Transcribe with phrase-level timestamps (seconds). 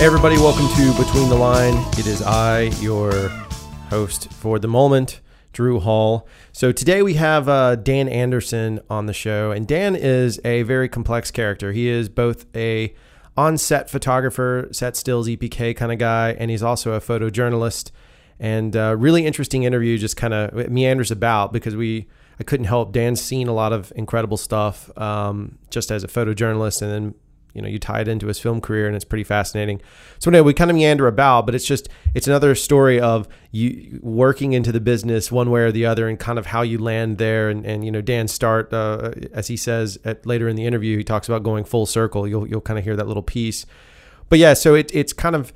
[0.00, 1.74] Everybody, welcome to Between the Line.
[1.98, 3.28] It is I, your
[3.90, 5.20] host for the moment,
[5.52, 6.26] Drew Hall.
[6.52, 10.88] So today we have uh, Dan Anderson on the show, and Dan is a very
[10.88, 11.72] complex character.
[11.72, 12.94] He is both a
[13.36, 17.90] on-set photographer, set stills, EPK kind of guy, and he's also a photojournalist.
[18.38, 22.08] And uh, really interesting interview, just kind of meanders about because we
[22.40, 22.92] I couldn't help.
[22.92, 27.14] Dan's seen a lot of incredible stuff um, just as a photojournalist, and then
[27.54, 29.80] you know you tie it into his film career and it's pretty fascinating.
[30.18, 33.98] So anyway we kind of meander about but it's just it's another story of you
[34.02, 37.18] working into the business one way or the other and kind of how you land
[37.18, 37.48] there.
[37.48, 40.96] And, and you know dan start uh, as he says at, later in the interview
[40.98, 42.26] he talks about going full circle.
[42.26, 43.66] You'll, you'll kind of hear that little piece.
[44.28, 45.52] But yeah so it, it's kind of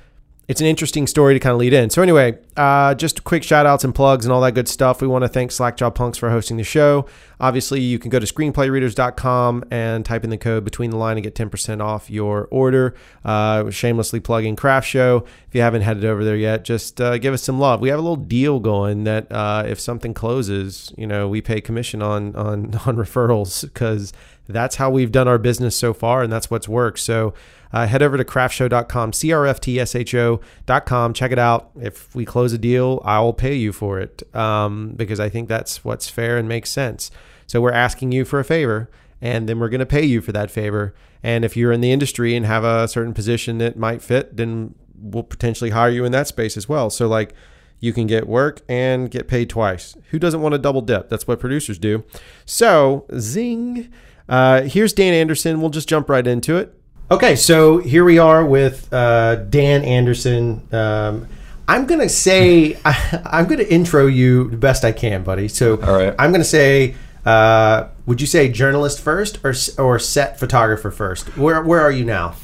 [0.46, 1.88] it's an interesting story to kind of lead in.
[1.88, 5.00] So anyway, uh, just quick shout outs and plugs and all that good stuff.
[5.00, 7.06] We want to thank Slackjaw Punks for hosting the show.
[7.40, 11.24] Obviously, you can go to screenplayreaders.com and type in the code between the line and
[11.24, 12.94] get 10% off your order.
[13.24, 15.24] Uh, shamelessly plugging Craft Show.
[15.48, 17.80] If you haven't headed over there yet, just uh, give us some love.
[17.80, 21.60] We have a little deal going that uh, if something closes, you know, we pay
[21.62, 24.12] commission on on on referrals because
[24.46, 26.98] that's how we've done our business so far and that's what's worked.
[26.98, 27.32] So
[27.74, 31.12] uh, head over to craftshow.com, crftsho.com.
[31.12, 31.70] Check it out.
[31.80, 35.84] If we close a deal, I'll pay you for it um, because I think that's
[35.84, 37.10] what's fair and makes sense.
[37.48, 38.88] So we're asking you for a favor,
[39.20, 40.94] and then we're going to pay you for that favor.
[41.24, 44.76] And if you're in the industry and have a certain position that might fit, then
[44.96, 46.90] we'll potentially hire you in that space as well.
[46.90, 47.34] So, like,
[47.80, 49.96] you can get work and get paid twice.
[50.10, 51.08] Who doesn't want to double dip?
[51.08, 52.04] That's what producers do.
[52.46, 53.92] So, zing.
[54.28, 55.60] Uh, here's Dan Anderson.
[55.60, 56.72] We'll just jump right into it.
[57.10, 60.66] Okay, so here we are with uh, Dan Anderson.
[60.72, 61.28] Um,
[61.68, 65.48] I'm gonna say I, am gonna intro you the best I can, buddy.
[65.48, 66.14] So All right.
[66.18, 66.94] I'm gonna say,
[67.26, 71.36] uh, would you say journalist first or or set photographer first?
[71.36, 72.36] Where where are you now?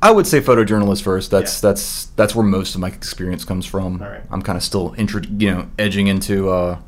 [0.00, 1.30] I would say photojournalist first.
[1.30, 3.98] That's that's that's where most of my experience comes from.
[3.98, 4.22] Right.
[4.30, 6.78] I'm kind of still intro, you know, edging into uh,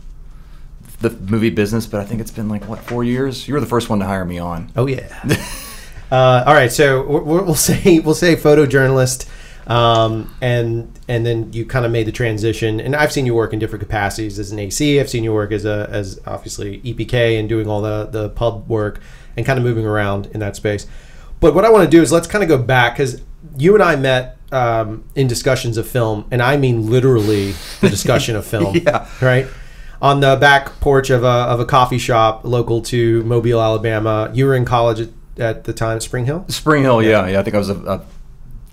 [1.01, 3.47] the movie business, but I think it's been like what four years.
[3.47, 4.73] You were the first one to hire me on.
[4.77, 5.23] Oh yeah.
[6.11, 9.29] uh, all right, so we'll we'll say we'll say photojournalist,
[9.69, 12.81] um, and and then you kind of made the transition.
[12.81, 15.01] And I've seen you work in different capacities as an AC.
[15.01, 18.69] I've seen you work as a as obviously EPK and doing all the the pub
[18.69, 19.01] work
[19.37, 20.87] and kind of moving around in that space.
[21.41, 23.23] But what I want to do is let's kind of go back because
[23.57, 28.37] you and I met um, in discussions of film, and I mean literally the discussion
[28.37, 28.77] of film.
[28.77, 29.09] Yeah.
[29.21, 29.47] Right.
[30.01, 34.31] On the back porch of a, of a coffee shop local to Mobile, Alabama.
[34.33, 36.45] You were in college at, at the time, Spring Hill.
[36.49, 37.41] Spring Hill, yeah, yeah.
[37.41, 38.05] I think I was a, a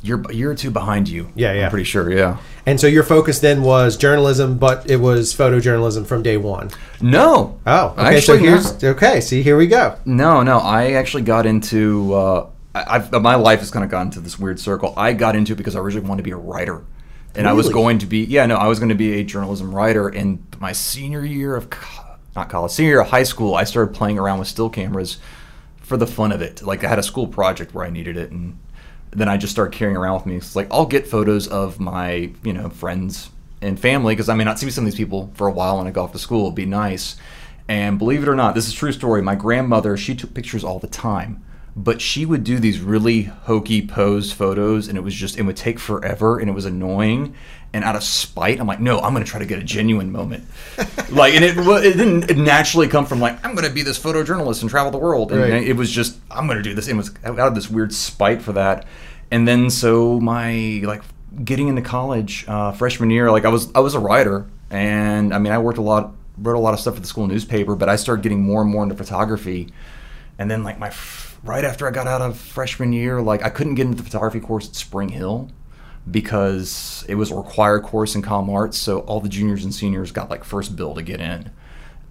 [0.05, 1.31] year year or two behind you.
[1.35, 1.65] Yeah, yeah.
[1.65, 2.11] I'm pretty sure.
[2.11, 2.37] Yeah.
[2.65, 6.71] And so your focus then was journalism, but it was photojournalism from day one.
[7.01, 7.59] No.
[7.65, 8.21] Oh, okay.
[8.21, 9.21] so Actually, here's okay.
[9.21, 9.97] See, here we go.
[10.05, 10.59] No, no.
[10.59, 12.13] I actually got into.
[12.13, 14.93] Uh, I've, my life has kind of gone into this weird circle.
[14.97, 16.83] I got into it because I originally wanted to be a writer,
[17.33, 18.25] and I was going to be.
[18.25, 20.09] Yeah, no, I was going to be a journalism writer.
[20.09, 21.69] In my senior year of,
[22.35, 25.19] not college, senior year of high school, I started playing around with still cameras
[25.85, 26.61] for the fun of it.
[26.63, 28.57] Like I had a school project where I needed it, and
[29.11, 30.35] then I just started carrying around with me.
[30.37, 33.29] It's like I'll get photos of my, you know, friends
[33.61, 35.87] and family because I may not see some of these people for a while when
[35.87, 36.45] I go off to school.
[36.45, 37.15] It'd be nice.
[37.67, 39.21] And believe it or not, this is true story.
[39.21, 41.43] My grandmother, she took pictures all the time,
[41.75, 45.57] but she would do these really hokey pose photos, and it was just it would
[45.57, 47.35] take forever, and it was annoying.
[47.73, 50.45] And out of spite, I'm like, no, I'm gonna try to get a genuine moment.
[51.11, 54.69] like, and it it didn't naturally come from like I'm gonna be this photojournalist and
[54.69, 55.67] travel the world, and Right.
[55.67, 56.87] it was just I'm gonna do this.
[56.87, 58.85] It was out of this weird spite for that.
[59.31, 61.03] And then so my like
[61.43, 65.39] getting into college uh, freshman year, like I was I was a writer, and I
[65.39, 67.89] mean I worked a lot, wrote a lot of stuff for the school newspaper, but
[67.89, 69.67] I started getting more and more into photography.
[70.37, 70.89] And then like my
[71.45, 74.39] right after I got out of freshman year, like I couldn't get into the photography
[74.39, 75.49] course at Spring Hill
[76.09, 80.11] because it was a required course in Com Arts, so all the juniors and seniors
[80.11, 81.51] got like first bill to get in.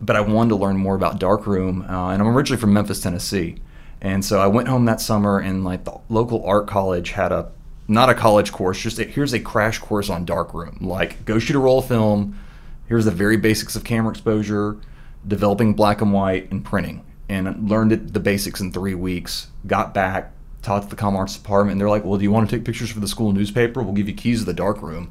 [0.00, 3.56] But I wanted to learn more about darkroom, uh, and I'm originally from Memphis, Tennessee.
[4.00, 7.50] And so I went home that summer, and like the local art college had a
[7.86, 10.78] not a college course, just a, here's a crash course on darkroom.
[10.80, 12.38] Like go shoot a roll of film.
[12.86, 14.76] Here's the very basics of camera exposure,
[15.26, 17.04] developing black and white, and printing.
[17.28, 19.48] And learned it, the basics in three weeks.
[19.66, 20.32] Got back,
[20.62, 22.64] talked to the com arts department, and they're like, "Well, do you want to take
[22.66, 23.82] pictures for the school newspaper?
[23.82, 25.10] We'll give you keys to the darkroom."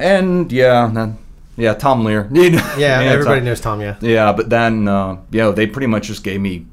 [0.00, 1.18] And yeah, then,
[1.56, 2.28] yeah, Tom Lear.
[2.32, 3.80] Yeah, everybody Tom- knows Tom.
[3.80, 3.96] Yeah.
[4.00, 6.66] yeah, but then uh, you know they pretty much just gave me,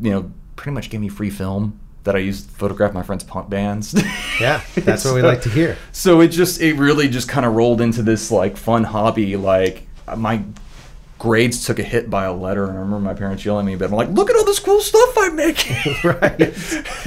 [0.00, 3.24] you know, pretty much gave me free film that I used to photograph my friends'
[3.24, 3.94] punk bands.
[4.40, 5.76] Yeah, that's what we like to hear.
[5.92, 9.36] So it just it really just kind of rolled into this like fun hobby.
[9.36, 9.86] Like
[10.16, 10.42] my
[11.22, 13.76] grades took a hit by a letter, and I remember my parents yelling at me,
[13.76, 16.52] but I'm like, "Look at all this cool stuff I'm making!" right.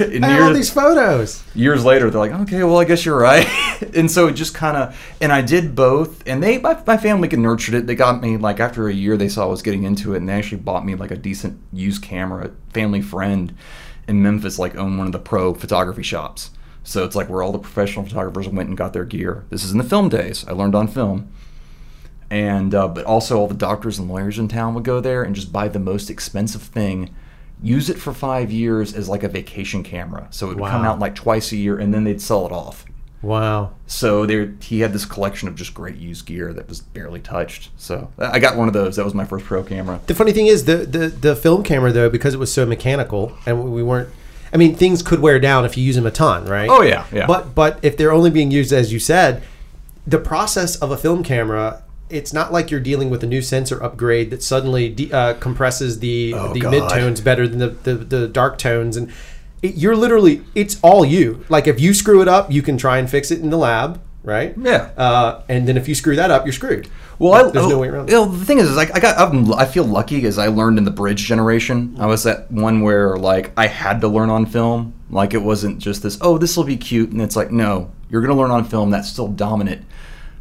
[0.00, 1.44] And I have all these photos.
[1.54, 3.46] years later they're like okay well i guess you're right.
[3.94, 7.28] And so it just kind of and i did both and they my, my family
[7.28, 7.86] could nurtured it.
[7.86, 10.28] They got me like after a year they saw i was getting into it and
[10.28, 13.54] they actually bought me like a decent used camera a family friend
[14.08, 16.50] in memphis like owned one of the pro photography shops.
[16.84, 19.44] So it's like where all the professional photographers went and got their gear.
[19.50, 20.46] This is in the film days.
[20.46, 21.30] I learned on film
[22.30, 25.34] and uh, but also all the doctors and lawyers in town would go there and
[25.34, 27.14] just buy the most expensive thing
[27.62, 30.98] use it for five years as like a vacation camera so it would come out
[30.98, 32.84] like twice a year and then they'd sell it off
[33.22, 33.72] Wow.
[33.86, 37.70] so there he had this collection of just great used gear that was barely touched
[37.76, 40.46] so i got one of those that was my first pro camera The funny thing
[40.48, 44.10] is the, the the film camera though because it was so mechanical and we weren't
[44.52, 46.68] I mean things could wear down if you use them a ton, right?
[46.70, 47.26] Oh, yeah, yeah.
[47.26, 49.42] But but if they're only being used as you said,
[50.06, 53.82] the process of a film camera it's not like you're dealing with a new sensor
[53.82, 56.72] upgrade that suddenly de- uh, compresses the Oh, the God.
[56.74, 59.12] midtones better than the, the, the dark tones and
[59.62, 62.98] it, you're literally it's all you like if you screw it up you can try
[62.98, 64.90] and fix it in the lab right Yeah.
[64.96, 66.88] uh, and then if you screw that up you're screwed
[67.18, 68.12] Well, I, there's I, no way around it.
[68.12, 70.76] Well, the thing is, is like I got, I'm, I feel lucky as I learned
[70.78, 71.96] in the bridge generation.
[71.98, 74.92] I was that one where like I had to learn on film.
[75.10, 76.18] Like it wasn't just this.
[76.20, 78.90] Oh, this will be cute, and it's like no, you're gonna learn on film.
[78.90, 79.86] That's still dominant.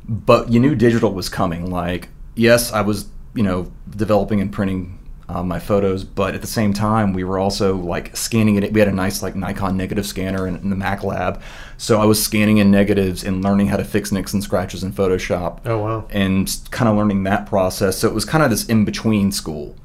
[0.08, 1.72] But you knew digital was coming.
[1.72, 6.48] Like yes, I was you know developing and printing uh, my photos, but at the
[6.48, 8.72] same time, we were also like scanning it.
[8.72, 11.42] We had a nice like Nikon negative scanner in, in the Mac lab,
[11.78, 14.94] so I was scanning in negatives and learning how to fix nicks and scratches in
[14.94, 17.98] Photoshop oh wow and kind of learning that process.
[17.98, 19.76] So it was kind of this in between school.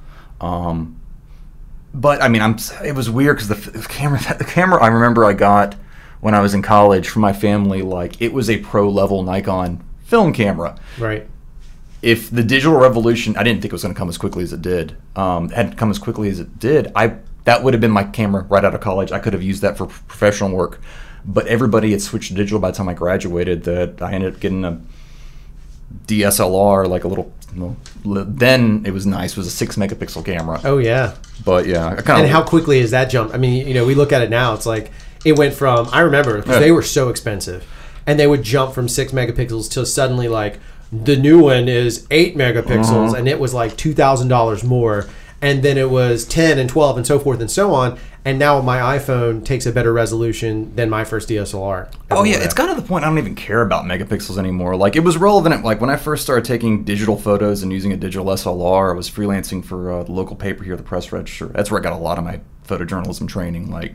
[0.41, 1.01] Um,
[1.95, 5.25] but I mean, I'm it was weird because the, the camera the camera I remember
[5.25, 5.75] I got
[6.21, 9.83] when I was in college from my family like it was a pro level Nikon
[10.11, 10.77] film camera.
[10.99, 11.25] right
[12.03, 14.53] If the digital revolution, I didn't think it was going to come as quickly as
[14.53, 14.97] it did.
[15.17, 16.91] Um, hadn't come as quickly as it did.
[16.97, 17.05] I
[17.45, 19.13] that would have been my camera right out of college.
[19.13, 20.81] I could have used that for professional work.
[21.25, 23.65] But everybody had switched to digital by the time I graduated.
[23.65, 24.81] That I ended up getting a
[26.07, 27.33] DSLR, like a little.
[28.05, 29.33] Then it was nice.
[29.33, 30.61] It was a six megapixel camera.
[30.65, 31.15] oh yeah
[31.45, 33.35] But yeah, and of how quickly is that jump?
[33.35, 34.55] I mean, you know, we look at it now.
[34.55, 34.93] It's like
[35.25, 36.59] it went from I remember Yeah.
[36.59, 37.67] they were so expensive,
[38.07, 40.59] and they would jump from six megapixels to suddenly like
[40.93, 43.15] the new one is eight megapixels, Uh-huh.
[43.17, 45.07] and it was like two thousand dollars more,
[45.41, 47.99] and then it was ten and twelve and so forth and so on.
[48.23, 51.89] And now my iPhone takes a better resolution than my first DSLR.
[52.11, 53.03] Oh yeah, it's kind of the point.
[53.03, 54.77] I don't even care about megapixels anymore.
[54.77, 55.55] Like it was relevant.
[55.55, 58.95] At, like when I first started taking digital photos and using a digital SLR, I
[58.95, 61.47] was freelancing for uh, the local paper here, the Press Register.
[61.47, 63.71] That's where I got a lot of my photojournalism training.
[63.71, 63.95] Like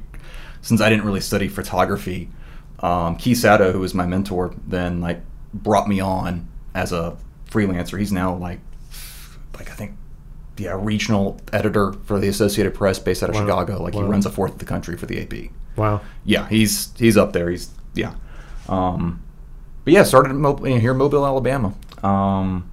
[0.63, 2.29] since I didn't really study photography,
[2.81, 5.21] um, Keith Sato, who was my mentor, then like
[5.53, 7.17] brought me on as a
[7.49, 7.97] freelancer.
[7.99, 8.59] He's now like
[9.57, 9.93] like I think
[10.57, 13.41] yeah regional editor for the Associated Press based out of Wow.
[13.41, 13.81] Chicago.
[13.83, 14.03] Like Wow.
[14.03, 16.01] he runs a fourth of the country for the AP wow.
[16.25, 17.49] yeah, he's he's up there.
[17.49, 18.13] He's yeah.
[18.67, 19.21] Um,
[19.83, 21.73] but yeah, started in Mo- here in Mobile, Alabama.
[22.03, 22.69] Um,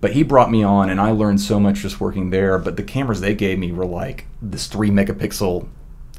[0.00, 2.58] but he brought me on, and I learned so much just working there.
[2.58, 5.68] But the cameras they gave me were like this three megapixel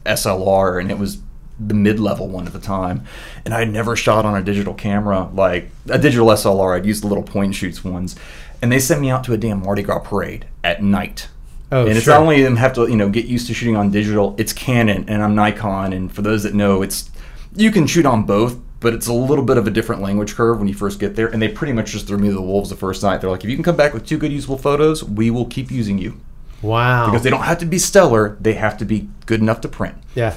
[0.06, 1.18] SLR, and it was
[1.60, 3.04] the mid-level one at the time.
[3.46, 6.76] And I had never shot on a digital camera like a digital SLR.
[6.78, 8.16] I'd used the little point and shoots ones,
[8.62, 11.30] and they sent me out to a damn Mardi Gras parade at night.
[11.72, 12.14] Oh, and it's sure.
[12.14, 14.36] not only them have to you know get used to shooting on digital.
[14.38, 15.92] It's Canon, and I'm Nikon.
[15.94, 17.10] And for those that know, it's
[17.56, 20.60] you can shoot on both, but it's a little bit of a different language curve
[20.60, 21.28] when you first get there.
[21.28, 23.20] And they pretty much just threw me to the wolves the first night.
[23.20, 25.70] They're like, if you can come back with two good usable photos, we will keep
[25.70, 26.18] using you
[26.62, 27.08] Wow.
[27.08, 29.96] because they don't have to be stellar; they have to be good enough to print.
[30.16, 30.36] yeah.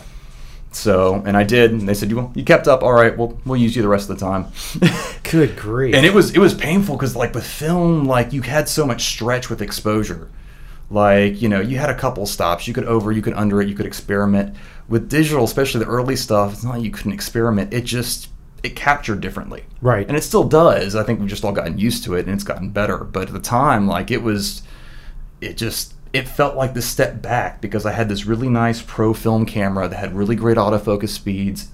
[0.72, 3.16] So, and I did, and they said, "You you kept up, all right.
[3.16, 4.46] Well, we'll use you the rest of the time."
[5.30, 5.94] Good grief.
[5.94, 9.02] and it was it was painful because like with film like you had so much
[9.04, 10.28] stretch with exposure
[10.90, 13.68] like you know you had a couple stops you could over you could under it
[13.68, 14.56] you could experiment
[14.88, 18.28] with digital especially the early stuff it's not like you couldn't experiment it just
[18.64, 20.04] it captured differently Right.
[20.08, 22.42] and it still does i think we've just all gotten used to it and it's
[22.42, 24.62] gotten better but at the time like it was
[25.40, 29.14] it just it felt like the step back because I had this really nice pro
[29.14, 31.68] film camera that had really great autofocus speeds.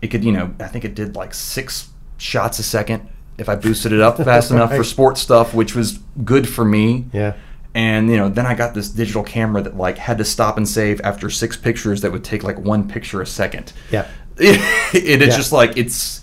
[0.00, 3.08] It could, you know, I think it did like six shots a second
[3.38, 7.06] if I boosted it up fast enough for sports stuff, which was good for me.
[7.12, 7.34] yeah.
[7.74, 10.68] And you know, then I got this digital camera that like had to stop and
[10.68, 13.72] save after six pictures that would take like one picture a second.
[13.90, 14.08] Yeah.
[14.38, 14.60] it,
[14.94, 15.36] it's Yeah.
[15.36, 16.20] just like it's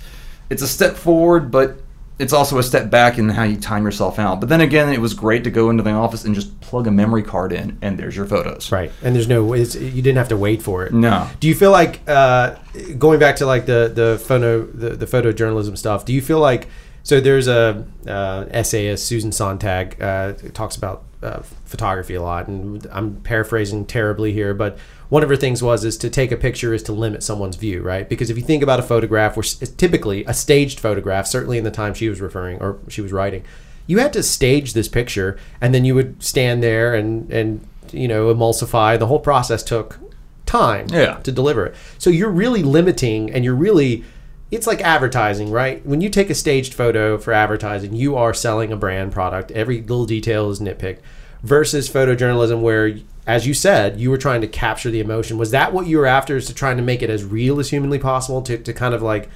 [0.52, 1.80] it's a step forward, but
[2.20, 4.42] it's also a step back in how you time yourself out.
[4.42, 6.92] But then again, it was great to go into the office and just plug a
[6.92, 8.72] memory card in, and there's your photos.
[8.72, 10.94] Right, and there's no it's, you didn't have to wait for it.
[10.94, 11.28] No.
[11.40, 12.56] Do you feel like uh,
[12.98, 16.06] going back to like the the photo the, the photojournalism stuff?
[16.06, 16.68] Do you feel like
[17.04, 22.86] So there's a uh, essayist Susan Sontag uh, talks about uh, photography a lot, and
[22.92, 24.78] I'm paraphrasing terribly here, but
[25.10, 27.82] one of her things was is to take a picture is to limit someone's view,
[27.82, 28.08] right?
[28.08, 31.64] Because if you think about a photograph, which is typically a staged photograph, certainly in
[31.64, 33.44] the time she was referring or she was writing,
[33.88, 38.08] you had to stage this picture, and then you would stand there and and you
[38.08, 38.98] know emulsify.
[39.00, 39.98] The whole process took
[40.46, 41.16] time Yeah.
[41.24, 41.76] to deliver it.
[41.98, 44.04] So you're really limiting, and you're really
[44.52, 45.86] it's like advertising, right?
[45.86, 49.52] When you take a staged photo for advertising, you are selling a brand product.
[49.52, 51.00] Every little detail is nitpicked.
[51.44, 52.98] Versus photojournalism, where,
[53.30, 55.38] as you said, you were trying to capture the emotion.
[55.38, 56.36] Was that what you were after?
[56.36, 59.04] Is to trying to make it as real as humanly possible to, to kind of
[59.04, 59.30] like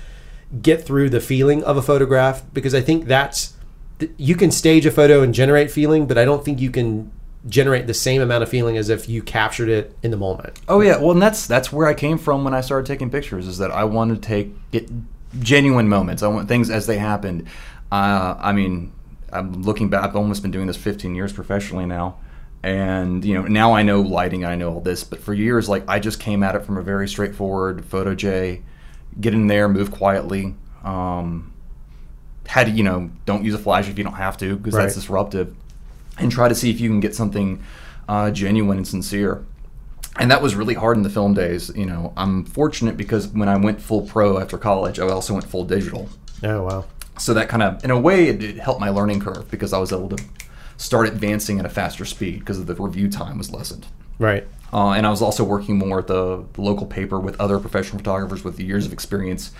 [0.63, 2.41] get through the feeling of a photograph?
[2.55, 3.53] Because I think that's
[4.17, 7.12] you can stage a photo and generate feeling, but I don't think you can
[7.47, 10.59] generate the same amount of feeling as if you captured it in the moment.
[10.67, 13.47] Oh yeah, well, and that's that's where I came from when I started taking pictures.
[13.47, 14.89] Is that I wanted to take get
[15.39, 16.23] genuine moments.
[16.23, 17.47] I want things as they happened.
[17.91, 18.91] Uh, I mean,
[19.31, 20.03] I'm looking back.
[20.03, 22.17] I've almost been doing this 15 years professionally now,
[22.63, 24.46] and you know now I know lighting.
[24.46, 26.82] I know all this, but for years, like I just came at it from a
[26.82, 28.62] very straightforward photo J.
[29.20, 30.55] Get in there, move quietly.
[30.84, 31.53] Um,
[32.48, 34.96] had to, you know, don't use a flash if you don't have to because that's
[34.96, 35.55] disruptive,
[36.17, 37.62] and try to see if you can get something
[38.08, 39.46] uh, genuine and sincere
[40.20, 41.72] and that was really hard in the film days.
[41.75, 45.46] You know, I'm fortunate because when I went full pro after college, I also went
[45.46, 46.10] full digital.
[46.43, 46.86] Oh wow.
[47.17, 49.77] So that kind of, in a way, it, it helped my learning curve because I
[49.77, 50.24] was able to
[50.77, 53.88] start advancing at a faster speed because of the review time was lessened.
[54.20, 54.48] Right.
[54.72, 58.00] Uh, and I was also working more at the, the local paper with other professional
[58.00, 59.51] photographers with the years of experience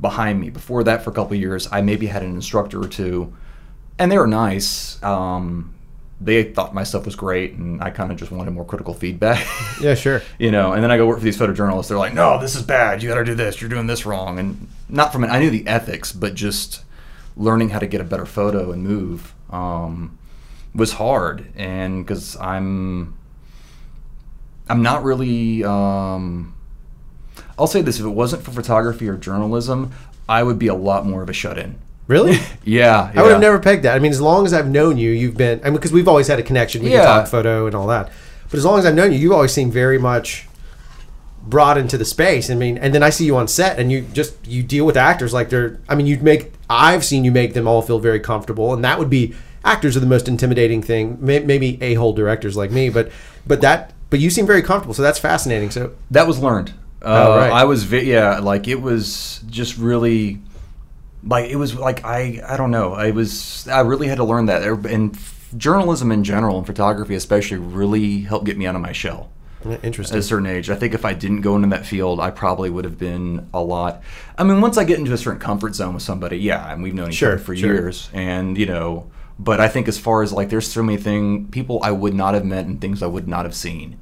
[0.00, 0.50] behind me.
[0.50, 3.32] Before that, for a couple of years, I maybe had an instructor or two,
[3.98, 5.00] and they were nice.
[5.02, 5.72] Um,
[6.20, 9.46] they thought my stuff was great, and I kind of just wanted more critical feedback.
[9.78, 10.22] Yeah, sure.
[10.38, 11.88] you know, and then I go work for these photojournalists.
[11.88, 13.02] They're like, "No, this is bad.
[13.02, 13.60] You got to do this.
[13.60, 16.82] You're doing this wrong." And not from an, I knew the ethics, but just
[17.36, 20.16] learning how to get a better photo and move um,
[20.76, 21.46] was hard.
[21.56, 23.16] And because I'm,
[24.68, 25.64] I'm not really.
[25.64, 26.54] Um,
[27.58, 29.92] I'll say this: if it wasn't for photography or journalism,
[30.28, 31.78] I would be a lot more of a shut-in.
[32.06, 32.38] Really?
[32.64, 33.94] Yeah, I would have never pegged that.
[33.94, 35.60] I mean, as long as I've known you, you've been.
[35.62, 36.82] I mean, because we've always had a connection.
[36.82, 37.04] We Yeah.
[37.04, 38.10] can talk photo and all that.
[38.50, 40.48] But as long as I've known you, you've always seemed very much
[41.46, 42.50] brought into the space.
[42.50, 44.96] I mean, and then I see you on set, and you just you deal with
[44.96, 45.78] actors like they're.
[45.88, 46.52] I mean, you make.
[46.68, 49.34] I've seen you make them all feel very comfortable, and that would be
[49.66, 51.18] actors are the most intimidating thing.
[51.20, 53.10] May- Maybe a hole directors like me, but
[53.46, 53.92] but that.
[54.08, 55.70] But you seem very comfortable, so that's fascinating.
[55.72, 56.70] So That was learned.
[57.02, 57.50] Uh, Oh, right.
[57.52, 60.38] I was, vi- yeah, like it was just really,
[61.24, 62.94] like it was like I, I don't know.
[62.94, 64.62] I was, I really had to learn that.
[64.62, 65.18] And
[65.56, 69.30] journalism in general and photography especially really helped get me out of my shell
[69.82, 70.16] Interesting.
[70.16, 70.70] at a certain age.
[70.70, 73.60] I think if I didn't go into that field, I probably would have been a
[73.60, 74.02] lot.
[74.38, 76.94] I mean, once I get into a certain comfort zone with somebody, yeah, and we've
[76.94, 77.72] known each Sure, other for sure.
[77.74, 79.10] years, and you know.
[79.38, 82.34] But I think as far as like, there's so many things, people I would not
[82.34, 83.98] have met and things I would not have seen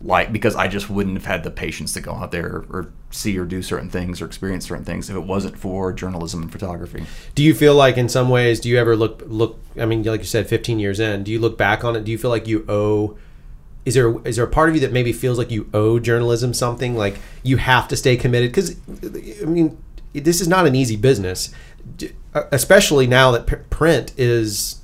[0.00, 3.36] like because I just wouldn't have had the patience to go out there or see
[3.38, 7.04] or do certain things or experience certain things if it wasn't for journalism and photography.
[7.34, 9.58] Do you feel like in some ways, do you ever look look?
[9.78, 12.04] I mean, like you said, 15 years in, do you look back on it?
[12.04, 13.16] Do you feel like you owe?
[13.84, 16.54] Is there is there a part of you that maybe feels like you owe journalism
[16.54, 16.94] something?
[16.94, 18.50] Like you have to stay committed?
[18.50, 18.76] Because
[19.42, 21.52] I mean, this is not an easy business,
[22.52, 24.78] especially now that print is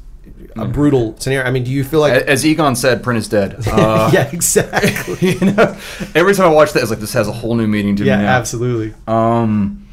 [0.56, 1.46] a brutal scenario.
[1.46, 2.12] I mean, do you feel like?
[2.12, 3.64] As Egon said, print is dead.
[3.74, 5.30] Uh, yeah, exactly.
[5.40, 5.76] you know,
[6.14, 8.16] every time I watch that, it's like this has a whole new meaning to yeah,
[8.16, 8.36] me now.
[8.36, 8.94] absolutely.
[9.08, 9.88] Um,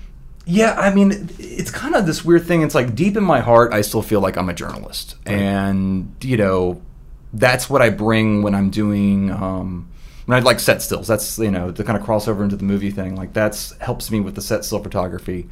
[0.45, 2.61] yeah, I mean, it's kind of this weird thing.
[2.61, 6.37] It's like deep in my heart, I still feel like I'm a journalist, and you
[6.37, 6.81] know,
[7.33, 9.31] that's what I bring when I'm doing.
[9.31, 9.89] Um,
[10.25, 12.91] when I like set stills, that's you know the kind of crossover into the movie
[12.91, 13.15] thing.
[13.15, 15.49] Like that's helps me with the set still photography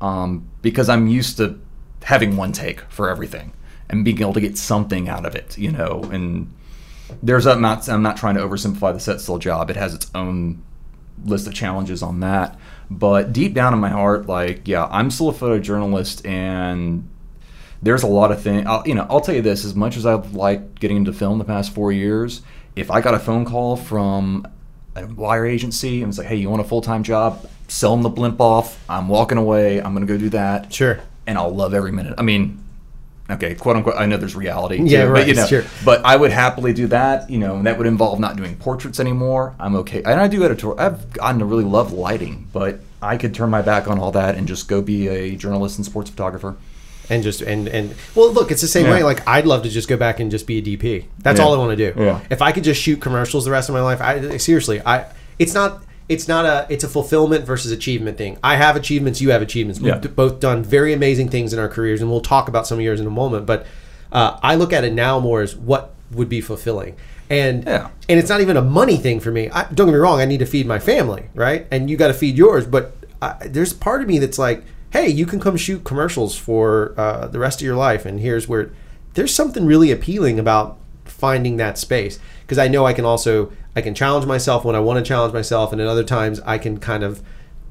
[0.00, 1.58] um, because I'm used to
[2.02, 3.52] having one take for everything
[3.88, 5.58] and being able to get something out of it.
[5.58, 6.52] You know, and
[7.22, 9.70] there's I'm not I'm not trying to oversimplify the set still job.
[9.70, 10.62] It has its own
[11.24, 12.58] list of challenges on that.
[12.90, 17.08] But deep down in my heart, like, yeah, I'm still a photojournalist, and
[17.82, 18.66] there's a lot of things.
[18.84, 21.44] You know, I'll tell you this: as much as I've liked getting into film the
[21.44, 22.42] past four years,
[22.76, 24.46] if I got a phone call from
[24.96, 28.02] a wire agency and was like, "Hey, you want a full time job?" Sell them
[28.02, 28.82] the blimp off.
[28.88, 29.80] I'm walking away.
[29.80, 30.72] I'm gonna go do that.
[30.72, 30.98] Sure.
[31.26, 32.14] And I'll love every minute.
[32.18, 32.62] I mean,
[33.30, 33.94] okay, quote unquote.
[33.96, 34.82] I know there's reality.
[34.82, 35.64] Yeah, too, right, But you know, sure.
[35.84, 37.30] but I would happily do that.
[37.30, 39.54] You know, and that would involve not doing portraits anymore.
[39.60, 40.80] I'm okay, and I do editorial.
[40.80, 44.34] I've gotten to really love lighting, but I could turn my back on all that
[44.34, 46.56] and just go be a journalist and sports photographer.
[47.08, 48.92] and just and and well look it's the same Yeah.
[48.92, 51.44] way like i'd love to just go back and just be a dp that's Yeah.
[51.44, 52.20] all i want to do Yeah.
[52.30, 55.52] if i could just shoot commercials the rest of my life i seriously i it's
[55.52, 58.36] not it's not a it's a fulfillment versus achievement thing.
[58.42, 59.80] I have achievements, you have achievements.
[59.80, 60.10] We've Yeah.
[60.10, 63.00] both done very amazing things in our careers, and we'll talk about some of yours
[63.00, 63.46] in a moment.
[63.46, 63.64] But
[64.12, 66.96] uh, I look at it now more as what would be fulfilling,
[67.30, 67.88] and Yeah.
[68.08, 69.48] and it's not even a money thing for me.
[69.50, 71.66] I, don't get me wrong, I need to feed my family, right?
[71.70, 72.66] And you got to feed yours.
[72.66, 76.92] But I, there's part of me that's like, hey, you can come shoot commercials for
[76.96, 78.70] uh, the rest of your life, and here's where
[79.14, 83.80] there's something really appealing about finding that space because I know I can also I
[83.80, 86.78] can challenge myself when I want to challenge myself, and at other times I can
[86.78, 87.22] kind of,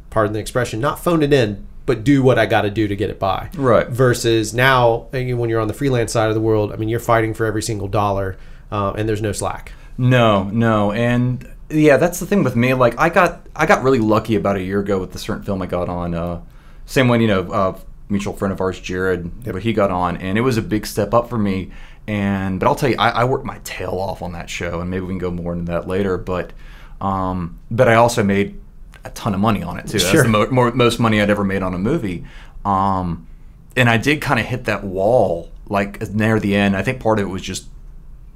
[0.10, 2.96] pardon the expression, not phone it in, but do what I got to do to
[2.96, 3.50] get it by.
[3.56, 3.88] Right.
[3.88, 7.00] Versus now, uh, when you're on the freelance side of the world, I mean, you're
[7.00, 8.38] fighting for every single dollar,
[8.72, 9.74] uh, and there's no slack.
[9.98, 12.74] No, no, and yeah, that's the thing with me.
[12.74, 15.62] Like, I got I got really lucky about a year ago with the certain film
[15.62, 16.14] I got on.
[16.14, 16.42] Uh,
[16.86, 20.38] same one, you know, uh, mutual friend of ours, Jared, but he got on, and
[20.38, 21.72] it was a big step up for me.
[22.10, 24.90] And but I'll tell you, I, I worked my tail off on that show, and
[24.90, 26.18] maybe we can go more into that later.
[26.18, 26.54] But
[27.00, 28.60] um, but I also made
[29.06, 30.00] a ton of money on it too.
[30.00, 30.14] Sure.
[30.14, 32.26] That's the mo- more, most money I'd ever made on a movie.
[32.66, 33.28] Um,
[33.76, 36.76] and I did kind of hit that wall like near the end.
[36.76, 37.68] I think part of it was just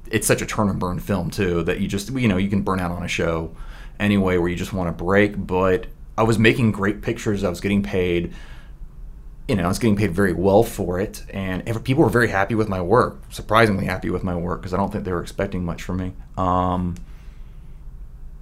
[0.08, 2.62] it's such a turn and burn film too that you just you know you can
[2.62, 3.56] burn out on a show
[3.98, 5.34] anyway where you just want to break.
[5.48, 7.42] But I was making great pictures.
[7.42, 8.32] I was getting paid.
[9.48, 12.28] You know, I was getting paid very well for it, and every, people were very
[12.28, 13.20] happy with my work.
[13.30, 16.12] Surprisingly happy with my work because I don't think they were expecting much from me.
[16.38, 16.94] Um,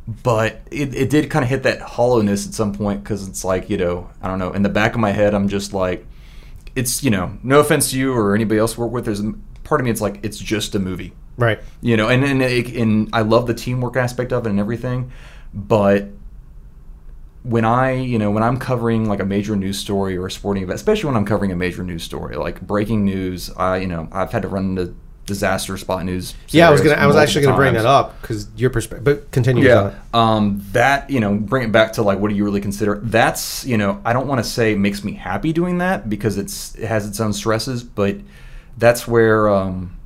[0.06, 3.70] but it, it did kind of hit that hollowness at some point because it's like
[3.70, 6.04] you know I don't know in the back of my head I'm just like
[6.74, 9.22] it's you know no offense to you or anybody else work with there's
[9.62, 11.60] part of me it's like it's just a movie Right.
[11.80, 15.12] you know and and, it, and I love the teamwork aspect of it and everything
[15.54, 16.08] but
[17.42, 20.62] when I you know when I'm covering like a major news story or a sporting
[20.62, 24.08] event especially when I'm covering a major news story like breaking news I you know
[24.12, 24.94] I've had to run into
[25.26, 26.96] disaster spot news Yeah, I was gonna.
[26.96, 29.04] I was actually gonna bring that up because your perspective.
[29.04, 29.64] But continue.
[29.64, 29.94] Yeah.
[30.12, 33.00] Um, that, you know, bring it back to like, what do you really consider?
[33.02, 36.74] That's, you know, I don't want to say makes me happy doing that because it's,
[36.74, 38.16] it has its own stresses, but
[38.76, 39.96] that's where, um,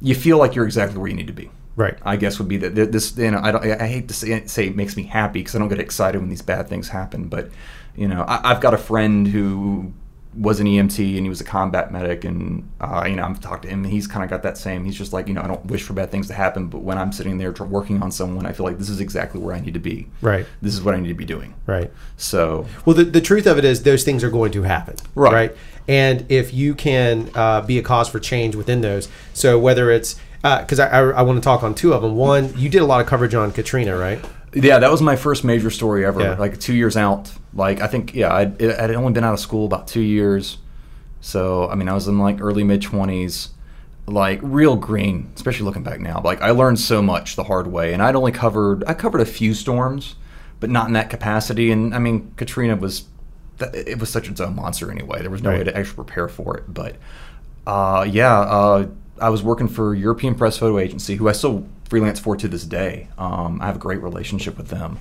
[0.00, 1.50] you feel like you're exactly where you need to be.
[1.78, 1.96] Right.
[2.02, 4.66] I guess would be that this, you know, I don't, I hate to say, say
[4.66, 7.50] it makes me happy because I don't get excited when these bad things happen, but,
[7.94, 9.92] you know, I, I've got a friend who
[10.36, 13.62] was an EMT and he was a combat medic and uh, you know I've talked
[13.62, 15.46] to him and he's kind of got that same he's just like you know I
[15.48, 18.44] don't wish for bad things to happen but when I'm sitting there working on someone
[18.46, 20.46] I feel like this is exactly where I need to be Right.
[20.62, 21.90] this is what I need to be doing Right.
[22.18, 24.96] so Well, the, the truth of it is, those things are going to happen.
[25.14, 25.56] Right.
[25.88, 30.20] And if you can uh, be a cause for change within those, so whether it's
[30.42, 32.14] because I, I, I want to talk on two of them.
[32.16, 34.24] One, you did a lot of coverage on Katrina, right?
[34.54, 36.34] yeah that was my first major story ever Yeah.
[36.38, 37.30] like two years out.
[37.52, 40.56] Like I think yeah I'd, I'd only been out of school about two years.
[41.20, 43.48] So I mean I was in like early mid 20s
[44.06, 46.22] like real green especially looking back now.
[46.24, 49.26] Like I learned so much the hard way and I'd only covered I covered a
[49.26, 50.14] few storms
[50.60, 51.70] but not in that capacity.
[51.70, 53.04] And I mean Katrina was
[53.60, 55.20] it was such its own monster anyway.
[55.20, 56.72] There was no way to actually prepare for it.
[56.72, 56.96] But
[57.66, 58.86] uh, yeah uh,
[59.20, 62.64] I was working for European Press Photo Agency who I still freelance for to this
[62.64, 64.98] day um, I have a great relationship with them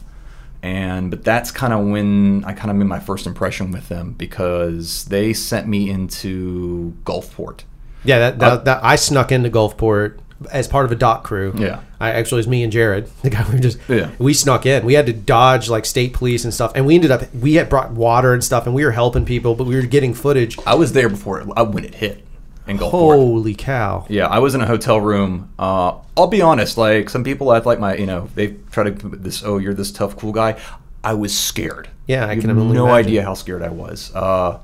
[0.64, 4.14] and but that's kind of when I kind of made my first impression with them
[4.18, 7.62] because they sent me into Gulfport.
[8.04, 10.18] Yeah, that, that, Uh, that I snuck into Gulfport
[10.52, 11.54] as part of a doc crew.
[11.58, 11.82] Yeah.
[12.00, 14.10] I actually it was me and Jared, the guy we just Yeah.
[14.20, 14.86] we snuck in.
[14.86, 17.70] We had to dodge like state police and stuff, and we ended up we had
[17.70, 20.58] brought water and stuff, and we were helping people, but we were getting footage.
[20.66, 22.24] I was there before it, uh, when it hit
[22.68, 22.92] in Gulfport.
[22.92, 24.06] Holy cow!
[24.10, 25.52] Yeah, I was in a hotel room.
[25.58, 28.92] Uh, I'll be honest, like some people have like my, you know, they try to
[28.92, 29.44] this.
[29.44, 30.60] Oh, you're this tough, cool guy.
[31.04, 31.90] I was scared.
[32.08, 32.90] Yeah, I You can have no imagine.
[33.08, 34.12] idea how scared I was.
[34.14, 34.60] Uh,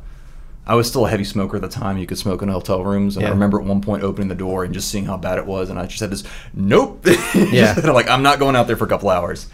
[0.65, 1.97] I was still a heavy smoker at the time.
[1.97, 4.63] You could smoke in hotel rooms, and I remember at one point opening the door
[4.63, 7.05] and just seeing how bad it was, and I just had this, nope.
[7.35, 7.73] Yeah.
[7.83, 9.47] Like I'm not going out there for a couple hours.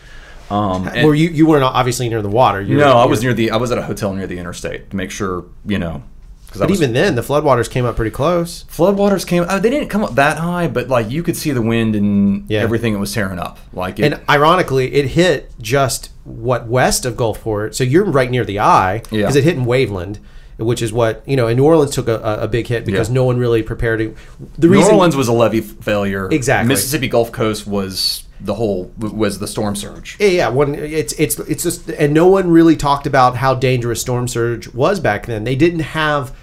[0.52, 2.62] Um, and- Were you you weren't obviously near the water?
[2.62, 3.52] You no, were, I was near the.
[3.52, 6.04] I was at a hotel near the interstate to make sure, you know,
[6.50, 8.66] because But even then, the floodwaters came up pretty close.
[8.76, 9.46] floodwaters came.
[9.48, 12.46] Uh, they didn't come up that high, but like you could see the wind and
[12.48, 12.62] Yeah.
[12.62, 13.60] everything it was tearing up.
[13.74, 17.76] Like it, And ironically, it hit just what west of Gulfport.
[17.76, 19.22] So you're right near the eye Yeah.
[19.22, 20.18] because it hit in Waveland,
[20.58, 21.48] which is what you know.
[21.48, 23.16] And New Orleans took a, a a big hit because Yeah.
[23.16, 24.16] no one really prepared to.
[24.58, 26.28] The New reason Orleans was a levee failure.
[26.32, 26.68] Exactly.
[26.68, 30.16] Mississippi Gulf Coast was the whole was the storm surge.
[30.20, 30.48] Yeah, yeah.
[30.50, 34.68] One, it's it's it's just, and no one really talked about how dangerous storm surge
[34.74, 35.44] was back then.
[35.44, 36.34] They didn't have,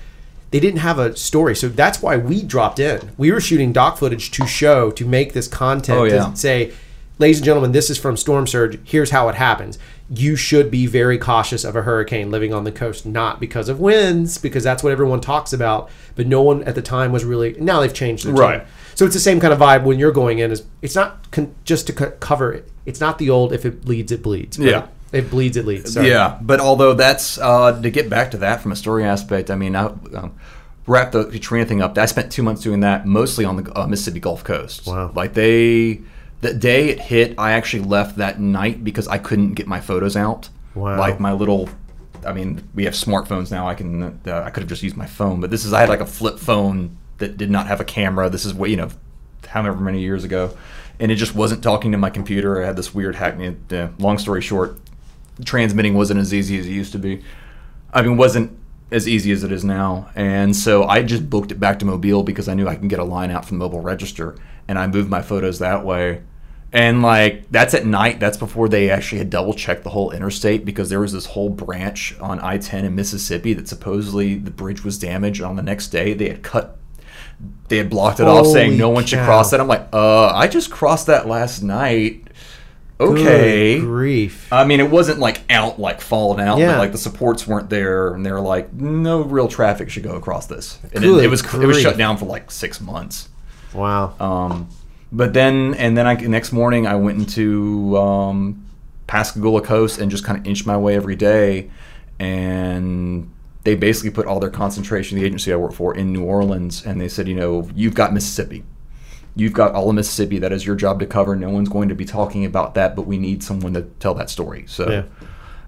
[0.50, 3.12] they didn't have a story, so that's why we dropped in.
[3.16, 6.30] We were shooting doc footage to show to make this content Oh, yeah.
[6.30, 6.72] to say,
[7.18, 8.78] ladies and gentlemen, this is from storm surge.
[8.84, 9.78] Here's how it happens.
[10.08, 13.80] You should be very cautious of a hurricane living on the coast, not because of
[13.80, 15.90] winds, because that's what everyone talks about.
[16.14, 17.56] But no one at the time was really.
[17.58, 18.64] Now they've changed the Right.
[18.94, 20.52] so it's the same kind of vibe when you're going in.
[20.52, 22.70] Is it's not con- just to co- cover it.
[22.84, 24.58] It's not the old if it bleeds it bleeds.
[24.58, 24.68] right?
[24.68, 24.86] Yeah.
[25.12, 25.56] It bleeds.
[25.56, 25.92] It leads.
[25.94, 26.08] Sorry.
[26.08, 29.54] Yeah, but although that's uh, to get back to that from a story aspect, I
[29.56, 30.34] mean, I um,
[30.86, 31.96] wrap the Katrina thing up.
[31.98, 34.86] I spent two months doing that, mostly on the uh, Mississippi Gulf Coast.
[34.86, 35.12] Wow.
[35.14, 36.00] Like they,
[36.46, 40.16] the day it hit, I actually left that night because I couldn't get my photos
[40.16, 40.48] out.
[40.74, 40.98] Wow.
[40.98, 41.68] Like my little.
[42.24, 43.68] I mean, we have smartphones now.
[43.68, 44.20] I can.
[44.26, 45.72] Uh, I could have just used my phone, but this is.
[45.72, 48.30] I had like a flip phone that did not have a camera.
[48.30, 48.90] This is what you know,
[49.48, 50.56] however many years ago,
[51.00, 52.62] and it just wasn't talking to my computer.
[52.62, 53.38] I had this weird hack.
[53.70, 54.78] Uh, long story short,
[55.44, 57.22] transmitting wasn't as easy as it used to be.
[57.92, 58.56] I mean, wasn't
[58.92, 60.10] as easy as it is now.
[60.14, 63.00] And so I just booked it back to Mobile because I knew I can get
[63.00, 64.36] a line out from the mobile register,
[64.68, 66.22] and I moved my photos that way.
[66.76, 68.20] And like that's at night.
[68.20, 71.48] That's before they actually had double checked the whole interstate because there was this whole
[71.48, 75.40] branch on I-10 in Mississippi that supposedly the bridge was damaged.
[75.40, 76.76] On the next day, they had cut,
[77.68, 79.24] they had blocked it off, saying no one should cow.
[79.24, 79.60] cross that.
[79.60, 82.24] I'm like, uh, I just crossed that last night.
[83.00, 83.78] Okay.
[83.78, 84.52] Good grief.
[84.52, 86.72] I mean, it wasn't like out, like falling out, Yeah.
[86.72, 90.46] but like the supports weren't there, and they're like, no real traffic should go across
[90.46, 90.78] this.
[90.94, 93.28] And it, it was it was shut down for like six months.
[93.74, 94.14] Wow.
[94.20, 94.68] Um,
[95.12, 98.64] but then, and then I next morning I went into um,
[99.06, 101.70] Pascagoula Coast and just kind of inched my way every day,
[102.18, 103.30] and
[103.64, 107.00] they basically put all their concentration, the agency I work for, in New Orleans, and
[107.00, 108.64] they said, you know, you've got Mississippi.
[109.34, 110.38] You've got all of Mississippi.
[110.38, 111.36] That is your job to cover.
[111.36, 114.30] No one's going to be talking about that, but we need someone to tell that
[114.30, 114.64] story.
[114.66, 115.02] So Yeah.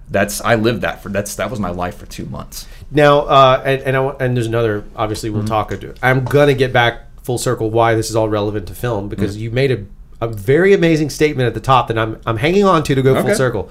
[0.09, 2.67] that's I lived that for that's that was my life for two months.
[2.89, 4.85] Now, uh, and and, I, and there's another.
[4.95, 5.37] Obviously, Mm-hmm.
[5.39, 5.71] we'll talk.
[6.01, 9.43] I'm gonna get back full circle why this is all relevant to film because Mm-hmm.
[9.43, 9.79] you made a,
[10.19, 13.13] a very amazing statement at the top that I'm I'm hanging on to to go
[13.21, 13.69] full circle.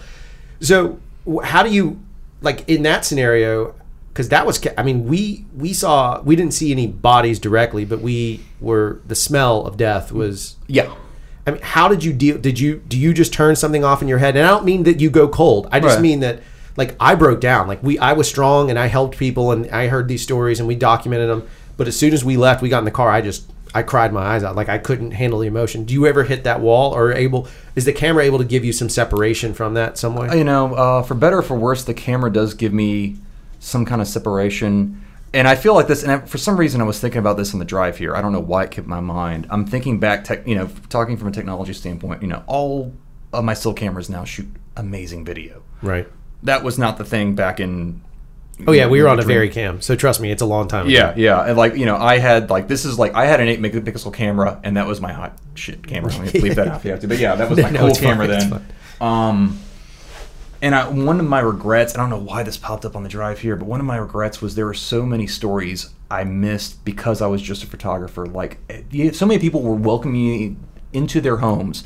[0.61, 0.99] So,
[1.43, 1.99] how do you
[2.41, 3.75] like in that scenario?
[4.11, 8.01] Because that was, I mean, we we saw we didn't see any bodies directly, but
[8.01, 10.89] we were the smell of death was Yeah.
[11.47, 12.37] I mean, how did you deal?
[12.39, 14.37] Did you do you just turn something off in your head?
[14.37, 15.67] And I don't mean that you go cold.
[15.73, 16.03] I just Right.
[16.03, 16.43] mean that
[16.77, 17.67] like I broke down.
[17.69, 20.67] Like we, I was strong and I helped people and I heard these stories and
[20.69, 21.43] we documented them.
[21.79, 23.09] But as soon as we left, we got in the car.
[23.11, 24.57] I just I cried my eyes out.
[24.57, 25.85] Like I couldn't handle the emotion.
[25.85, 27.49] Do you ever hit that wall or able?
[27.77, 30.37] Is the camera able to give you some separation from that some way?
[30.37, 33.17] you know, uh, for better or for worse, the camera does give me
[33.61, 35.03] some kind of separation.
[35.33, 37.53] And I feel like this, and I, for some reason, I was thinking about this
[37.53, 38.17] on the drive here.
[38.17, 39.47] I don't know why it kept my mind.
[39.51, 42.23] I'm thinking back, tech, you know, talking from a technology standpoint.
[42.23, 42.95] You know, all
[43.33, 45.63] of my still cameras now shoot amazing video.
[45.83, 46.09] Right.
[46.43, 48.03] That was not the thing back in.
[48.67, 49.81] Oh yeah, we were on a very cam.
[49.81, 50.87] So trust me, it's a long time.
[50.87, 50.93] ago.
[50.93, 53.49] Yeah, yeah, and like you know, I had like this is like I had an
[53.49, 56.11] eight megapixel camera, and that was my hot shit camera.
[56.13, 57.81] Let me leave that out if you have to, but yeah, that was my No,
[57.81, 58.67] cool it's fine, camera then.
[59.01, 59.61] Um,
[60.61, 63.09] and I, one of my regrets, I don't know why this popped up on the
[63.09, 66.85] drive here, but one of my regrets was there were so many stories I missed
[66.85, 68.27] because I was just a photographer.
[68.27, 70.57] Like, eh, so many people were welcoming me
[70.93, 71.85] into their homes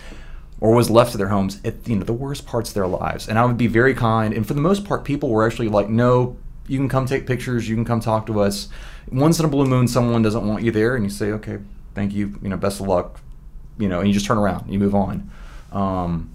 [0.58, 3.28] or was left to their homes at you know the worst parts of their lives,
[3.28, 4.32] and I would be very kind.
[4.32, 6.36] And for the most part, people were actually like, "No,
[6.68, 7.68] you can come take pictures.
[7.68, 8.68] You can come talk to us."
[9.10, 11.58] Once in a blue moon, someone doesn't want you there, and you say, "Okay,
[11.94, 12.38] thank you.
[12.42, 13.20] You know, best of luck."
[13.78, 15.30] You know, and you just turn around, you move on.
[15.72, 16.30] Um,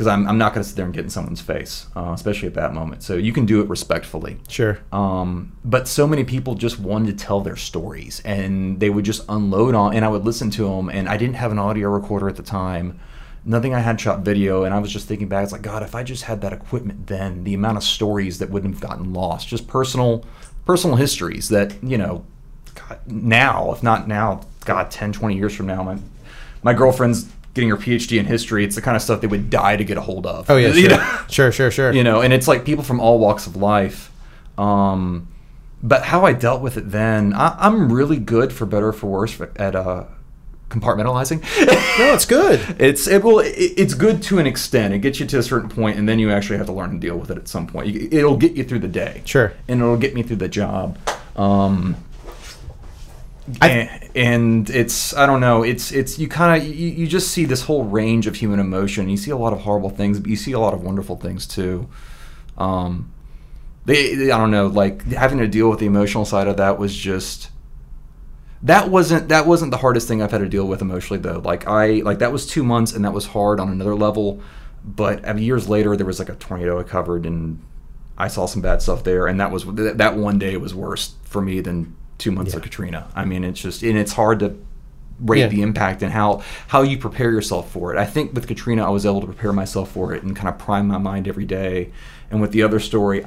[0.00, 2.48] because I'm, I'm not going to sit there and get in someone's face, uh, especially
[2.48, 3.02] at that moment.
[3.02, 4.38] So you can do it respectfully.
[4.48, 4.78] Sure.
[4.92, 9.22] Um, but so many people just wanted to tell their stories, and they would just
[9.28, 10.88] unload on, and I would listen to them.
[10.88, 12.98] And I didn't have an audio recorder at the time.
[13.44, 15.44] Nothing I had shot video, and I was just thinking back.
[15.44, 18.50] It's like God, if I just had that equipment then, the amount of stories that
[18.50, 20.24] wouldn't have gotten lost, just personal,
[20.66, 22.24] personal histories that you know,
[22.74, 25.98] God, now, if not now, God, 10, 20 years from now, my
[26.62, 28.64] my girlfriend's getting her PhD in history.
[28.64, 30.50] It's the kind of stuff they would die to get a hold of.
[30.50, 30.72] Oh yeah.
[30.72, 30.88] Sure.
[30.88, 31.18] know?
[31.28, 31.52] sure.
[31.52, 31.70] Sure.
[31.70, 31.92] Sure.
[31.92, 34.10] you know and it's like people from all walks of life
[34.58, 35.28] um,
[35.82, 39.06] but how i dealt with it then I, i'm really good for better or for
[39.06, 40.04] worse at uh,
[40.70, 41.40] compartmentalizing
[41.98, 42.60] No, it's good.
[42.78, 45.68] it's it will it, it's good to an extent it gets you to a certain
[45.68, 47.88] point and then you actually have to learn to deal with it at some point
[47.88, 49.52] You- it'll get you through the day Sure.
[49.68, 50.96] and it'll get me through the job
[51.36, 51.96] um,
[53.60, 57.28] I- and, and it's I don't know it's it's you kind of you, you just
[57.32, 59.08] see this whole range of human emotion.
[59.08, 61.46] You see a lot of horrible things, but you see a lot of wonderful things
[61.46, 61.88] too.
[62.58, 63.10] Um,
[63.86, 66.78] they, they- I don't know like having to deal with the emotional side of that
[66.78, 67.50] was just
[68.62, 71.38] that wasn't that wasn't the hardest thing I've had to deal with emotionally though.
[71.38, 74.40] Like I like that was two months and that was hard on another level.
[74.84, 77.62] But I mean, years later, there was like a tornado I covered and
[78.18, 81.40] I saw some bad stuff there, and that was that one day was worse for
[81.40, 83.08] me than two months of Katrina.
[83.14, 84.58] I mean, it's just and it's hard to
[85.20, 85.48] rate Yeah.
[85.48, 87.98] the impact and how how you prepare yourself for it.
[87.98, 90.58] I think with Katrina, I was able to prepare myself for it and kind of
[90.58, 91.92] prime my mind every day.
[92.30, 93.24] And with the other story,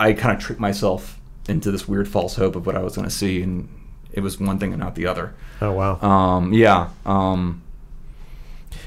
[0.00, 3.08] I kind of tricked myself into this weird false hope of what I was going
[3.08, 3.68] to see, and
[4.14, 5.34] it was one thing and not the other.
[5.60, 6.00] Oh wow.
[6.00, 6.88] Um, yeah.
[7.04, 7.62] Um,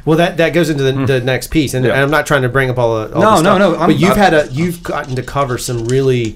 [0.05, 1.93] Well, that, that goes into the, the next piece, and, Yeah.
[1.93, 3.89] and I'm not trying to bring up all, the, all No, the no, no, I'm-
[3.89, 6.35] but you've I'm- had a you've gotten to cover some really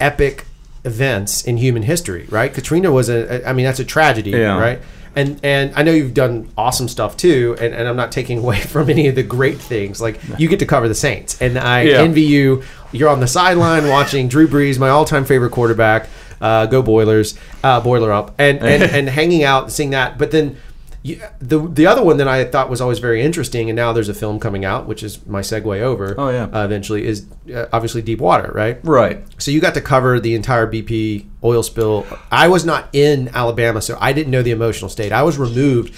[0.00, 0.46] epic
[0.84, 2.52] events in human history, right?
[2.54, 4.58] Katrina was a, I mean, that's a tragedy, Yeah.
[4.58, 4.80] right?
[5.16, 8.60] And and I know you've done awesome stuff too, and, and I'm not taking away
[8.74, 10.00] from any of the great things.
[10.00, 11.98] Like you get to cover the Saints, and I Yeah.
[11.98, 12.62] envy you.
[12.92, 16.08] You're on the sideline watching Drew Brees, my all-time favorite quarterback.
[16.40, 20.18] Uh, go Boilers, uh, Boiler up, and and, and hanging out, and seeing that.
[20.18, 20.56] But then
[21.02, 24.10] you, the the other one that I thought was always very interesting, and now there's
[24.10, 26.14] a film coming out, which is my segue over.
[26.18, 26.44] Oh, yeah.
[26.44, 28.78] uh, eventually is uh, obviously Deep Water, right?
[28.82, 29.24] Right.
[29.38, 32.06] So you got to cover the entire BP oil spill.
[32.30, 35.10] I was not in Alabama, so I didn't know the emotional state.
[35.10, 35.94] I was removed,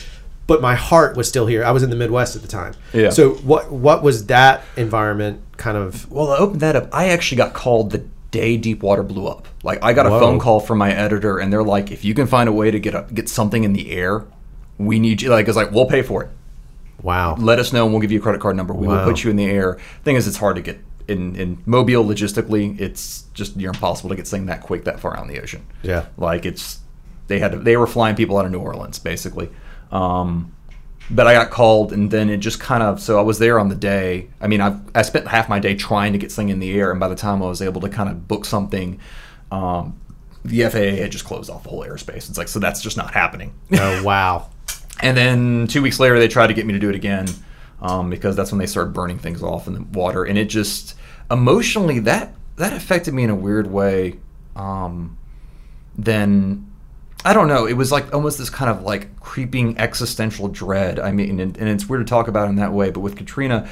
[0.46, 1.64] but my heart was still here.
[1.64, 2.74] I was in the Midwest at the time.
[2.92, 3.10] Yeah.
[3.10, 6.08] So what what was that environment kind of?
[6.12, 6.88] Well, I opened that up.
[6.92, 9.46] I actually got called the day Deepwater blew up.
[9.62, 10.18] Like I got a Whoa.
[10.18, 12.80] phone call from my editor, and they're like, "If you can find a way to
[12.80, 14.24] get a, get something in the air,
[14.78, 16.30] we need you." Like, it's like we'll pay for it.
[17.02, 17.36] Wow.
[17.36, 18.74] Let us know, and we'll give you a credit card number.
[18.74, 18.98] We Wow.
[18.98, 19.78] will put you in the air.
[20.04, 22.80] Thing is, it's hard to get in in Mobile logistically.
[22.80, 25.62] It's just near impossible to get something that quick that far out in the ocean.
[25.82, 26.06] Yeah.
[26.16, 26.78] Like it's
[27.28, 29.48] they had to, they were flying people out of New Orleans basically.
[29.90, 30.52] Um,
[31.14, 33.68] but I got called, and then it just kind of so I was there on
[33.68, 34.28] the day.
[34.40, 36.90] I mean, I I spent half my day trying to get something in the air,
[36.90, 38.98] and by the time I was able to kind of book something,
[39.50, 40.00] um,
[40.44, 42.28] the FAA had just closed off the whole airspace.
[42.28, 43.54] It's like so that's just not happening.
[43.72, 44.48] Oh wow.
[45.00, 47.26] And then two weeks later, they tried to get me to do it again
[47.80, 50.94] um, because that's when they started burning things off in the water, and it just
[51.30, 54.18] emotionally that that affected me in a weird way.
[54.54, 55.18] Um,
[55.96, 56.71] then
[57.24, 57.66] I don't know.
[57.66, 60.98] It was like almost this kind of like creeping existential dread.
[60.98, 63.68] I mean, and, and it's weird to talk about in that way, but with Katrina,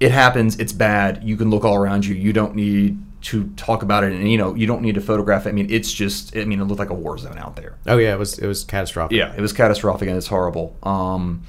[0.00, 0.56] it happens.
[0.58, 1.24] It's bad.
[1.24, 2.14] You can look all around you.
[2.14, 5.46] You don't need to talk about it, and you know you don't need to photograph
[5.46, 5.48] it.
[5.48, 6.36] I mean, it's just.
[6.36, 7.76] I mean, it looked like a war zone out there.
[7.86, 9.16] Oh yeah, it was it was catastrophic.
[9.16, 10.76] Yeah, it was catastrophic and it's horrible.
[10.84, 11.42] Um,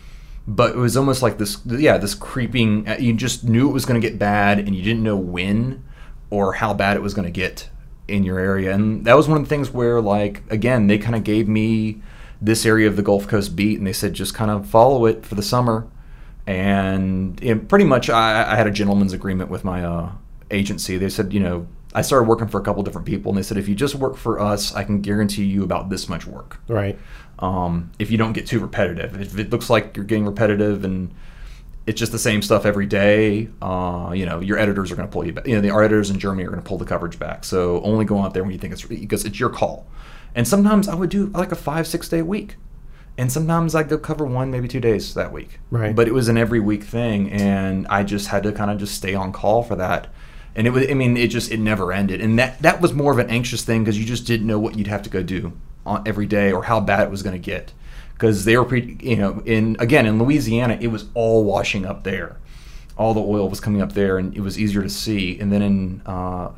[0.47, 2.89] but it was almost like this, yeah, this creeping.
[2.89, 5.83] uh, You just knew it was going to get bad, and you didn't know when
[6.31, 7.69] or how bad it was going to get
[8.09, 8.73] in your area.
[8.73, 12.01] And that was one of the things where, like, again, they kind of gave me
[12.41, 15.25] this area of the Gulf Coast beat, and they said just kind of follow it
[15.25, 15.87] for the summer.
[16.47, 20.11] And it, pretty much, I, I had a gentleman's agreement with my uh,
[20.49, 20.97] agency.
[20.97, 23.57] They said, you know, I started working for a couple different people, and they said,
[23.57, 26.97] if you just work for us, I can guarantee you about this much work Right.
[27.39, 29.19] um, if you don't get too repetitive.
[29.19, 31.13] If it looks like you're getting repetitive and
[31.89, 35.11] it's just the same stuff every day, uh, you know, your editors are going to
[35.11, 35.47] pull you back.
[35.47, 37.43] You know, the our editors in Germany are going to pull the coverage back.
[37.43, 39.87] So only go out there when you think it's because it's your call.
[40.35, 42.57] And sometimes I would do like a five, six day week.
[43.17, 45.59] And sometimes I'd go cover one, maybe two days that week.
[45.71, 45.95] Right.
[45.95, 47.31] But it was an every week thing.
[47.31, 50.13] And I just had to kind of just stay on call for that.
[50.55, 52.21] And it was, I mean, it just, it never ended.
[52.21, 54.77] And that, that was more of an anxious thing because you just didn't know what
[54.77, 55.53] you'd have to go do
[55.87, 57.73] on every day or how bad it was going to get.
[58.19, 62.03] Because they were, pre, you know, in, again, in Louisiana, it was all washing up
[62.03, 62.35] there.
[62.97, 65.39] All the oil was coming up there and it was easier to see.
[65.39, 66.49] And then in, uh,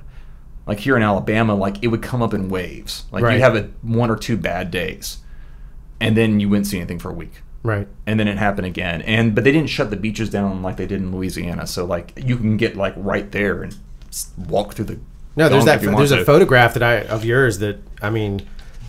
[0.65, 3.03] like here in Alabama, like it would come up in waves.
[3.11, 3.33] Like Right.
[3.33, 5.17] you'd have a one or two bad days,
[5.99, 7.87] and then you wouldn't see anything for a week, Right.
[8.07, 9.01] and then it happened again.
[9.03, 12.13] And but they didn't shut the beaches down like they did in Louisiana, so like
[12.15, 13.75] you can get like right there and
[14.37, 14.99] walk through the.
[15.35, 15.77] No, there's that.
[15.77, 18.41] if you want There's a photograph that I of yours that I mean,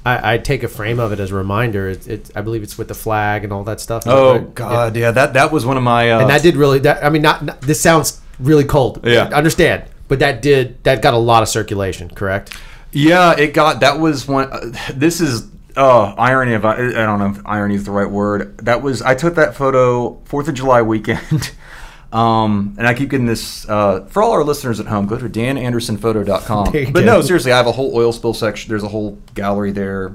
[0.04, 1.88] I, I take a frame of it as a reminder.
[1.88, 4.02] It's, it's I believe it's with the flag and all that stuff.
[4.06, 4.54] Oh right?
[4.54, 5.12] God, yeah.
[5.12, 6.10] that that was one of my.
[6.10, 9.28] Uh, and that did really that i mean not, not- this sounds really cold Yeah.
[9.32, 12.56] I understand but that did that got a lot of circulation correct
[12.90, 14.52] Yeah, it got that was one.
[14.52, 18.58] Uh, this is uh, irony of I don't know if irony is the right word.
[18.58, 21.52] That was I took that photo Fourth of July weekend.
[22.12, 25.06] Um, and I keep getting this uh, for all our listeners at home.
[25.06, 26.92] Go to danandersonphoto.com.
[26.92, 28.68] But no, seriously, I have a whole oil spill section.
[28.68, 30.14] There's a whole gallery there.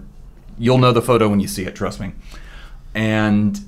[0.59, 1.75] You'll know the photo when you see it.
[1.75, 2.13] Trust me.
[2.93, 3.59] And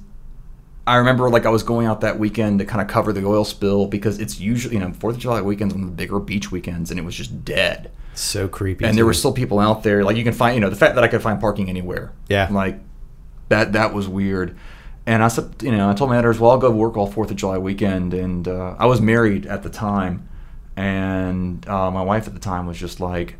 [0.85, 3.45] I remember like I was going out that weekend to kind of cover the oil
[3.45, 6.51] spill because it's usually you know Fourth of July weekends one of the bigger beach
[6.51, 10.03] weekends, and it was just dead so creepy and there were still people out there.
[10.03, 12.11] Like you can find, you know, the fact that I could find parking anywhere.
[12.27, 12.49] Yeah.
[12.51, 12.79] Like
[13.49, 13.73] that.
[13.73, 14.57] That was weird.
[15.09, 17.31] And I said, you know, I told my editors, well, I'll go work all Fourth
[17.31, 18.13] of July weekend.
[18.13, 20.29] And uh, I was married at the time,
[20.77, 23.35] and uh, my wife at the time was just like,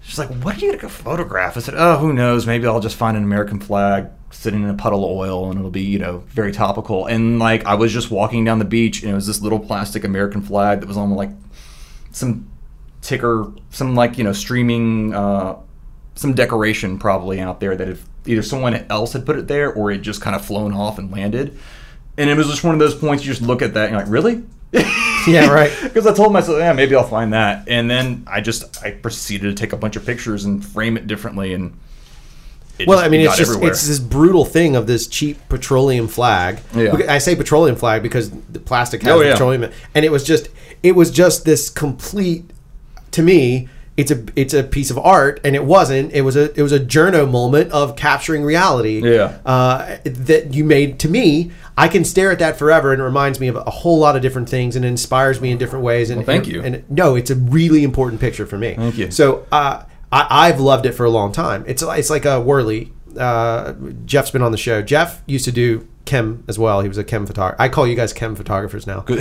[0.00, 1.58] she's like, what are you gonna go photograph?
[1.58, 2.46] I said, oh, who knows?
[2.46, 5.70] Maybe I'll just find an American flag sitting in a puddle of oil, and it'll
[5.70, 7.04] be, you know, very topical.
[7.04, 10.04] And like, I was just walking down the beach, and it was this little plastic
[10.04, 11.30] American flag that was on like
[12.10, 12.50] some
[13.02, 15.56] ticker, some like you know streaming, uh,
[16.14, 19.90] some decoration probably out there that if either someone else had put it there or
[19.90, 21.58] it just kind of flown off and landed.
[22.18, 24.00] And it was just one of those points you just look at that and you're
[24.02, 24.42] like, really?
[25.26, 25.70] Yeah, right.
[25.82, 27.68] Because I told myself, yeah, maybe I'll find that.
[27.68, 31.06] And then I just I proceeded to take a bunch of pictures and frame it
[31.06, 31.78] differently and
[32.88, 33.70] Well, I mean, it it's just everywhere.
[33.70, 36.58] it's this brutal thing of this cheap petroleum flag.
[36.74, 36.96] Yeah.
[37.08, 39.32] I say petroleum flag because the plastic has Oh, yeah.
[39.32, 40.48] petroleum, and it was just
[40.82, 42.50] it was just this complete.
[43.12, 46.12] To me, it's a it's a piece of art, and it wasn't.
[46.12, 49.02] It was a it was a journo moment of capturing reality.
[49.04, 49.38] Yeah.
[49.44, 51.50] uh, that you made to me.
[51.76, 54.22] I can stare at that forever, and it reminds me of a whole lot of
[54.22, 56.10] different things, and it inspires me in different ways.
[56.10, 56.62] And Well, thank and- you.
[56.62, 58.74] And no, it's a really important picture for me.
[58.74, 59.10] Thank you.
[59.10, 61.64] So uh, I, I've loved it for a long time.
[61.66, 62.92] It's it's like a Whirly.
[63.18, 64.82] Uh, Jeff's been on the show.
[64.82, 66.80] Jeff used to do chem as well.
[66.80, 67.60] He was a chem photographer.
[67.62, 69.04] I call you guys chem photographers now.
[69.08, 69.20] and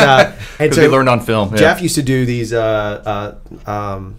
[0.00, 1.56] uh, and 'Cause we learned on film, yeah.
[1.56, 4.16] Jeff used to do these uh, uh, um,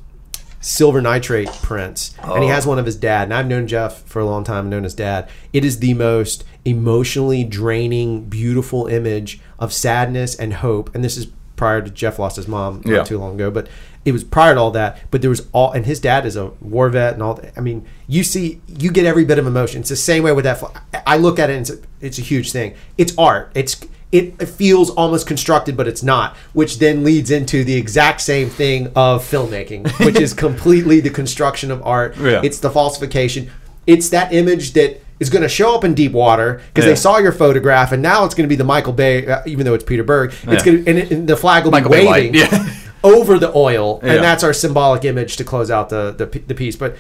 [0.62, 2.54] silver nitrate prints, and he Oh.
[2.54, 3.24] has one of his dad.
[3.24, 4.70] And I've known Jeff for a long time.
[4.70, 5.30] Known his dad.
[5.54, 10.94] It is the most emotionally draining, beautiful image of sadness and hope.
[10.96, 13.04] And this is prior to Jeff lost his mom not Yeah.
[13.04, 13.68] too long ago, but
[14.08, 15.00] it was prior to all that.
[15.12, 17.34] But there was all, and his dad is a war vet and all.
[17.34, 17.52] That.
[17.58, 19.82] I mean, you see, you get every bit of emotion.
[19.82, 20.64] It's the same way with that.
[21.06, 22.74] I look at it and it's a, it's a huge thing.
[22.98, 23.52] It's art.
[23.54, 23.82] It's
[24.14, 26.38] it, feels almost constructed, but it's not.
[26.54, 31.70] Which then leads into the exact same thing of filmmaking, which is completely the construction
[31.70, 32.16] of art.
[32.16, 32.40] Yeah.
[32.42, 33.52] It's the falsification.
[33.86, 36.92] It's that image that is going to show up in deep water because Yeah.
[36.92, 39.66] they saw your photograph, and now it's going to be the Michael Bay, uh, even
[39.66, 40.30] though it's Peter Berg.
[40.32, 40.64] It's Yeah.
[40.64, 42.74] going to, and, it, and the flag will Michael be Bay waving yeah.
[43.16, 44.14] over the oil, Yeah.
[44.14, 46.76] and that's our symbolic image to close out the, the the piece.
[46.76, 46.96] But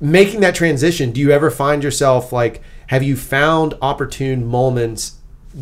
[0.00, 5.16] making that transition, do you ever find yourself like, have you found opportune moments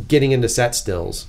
[0.08, 1.26] getting into set stills?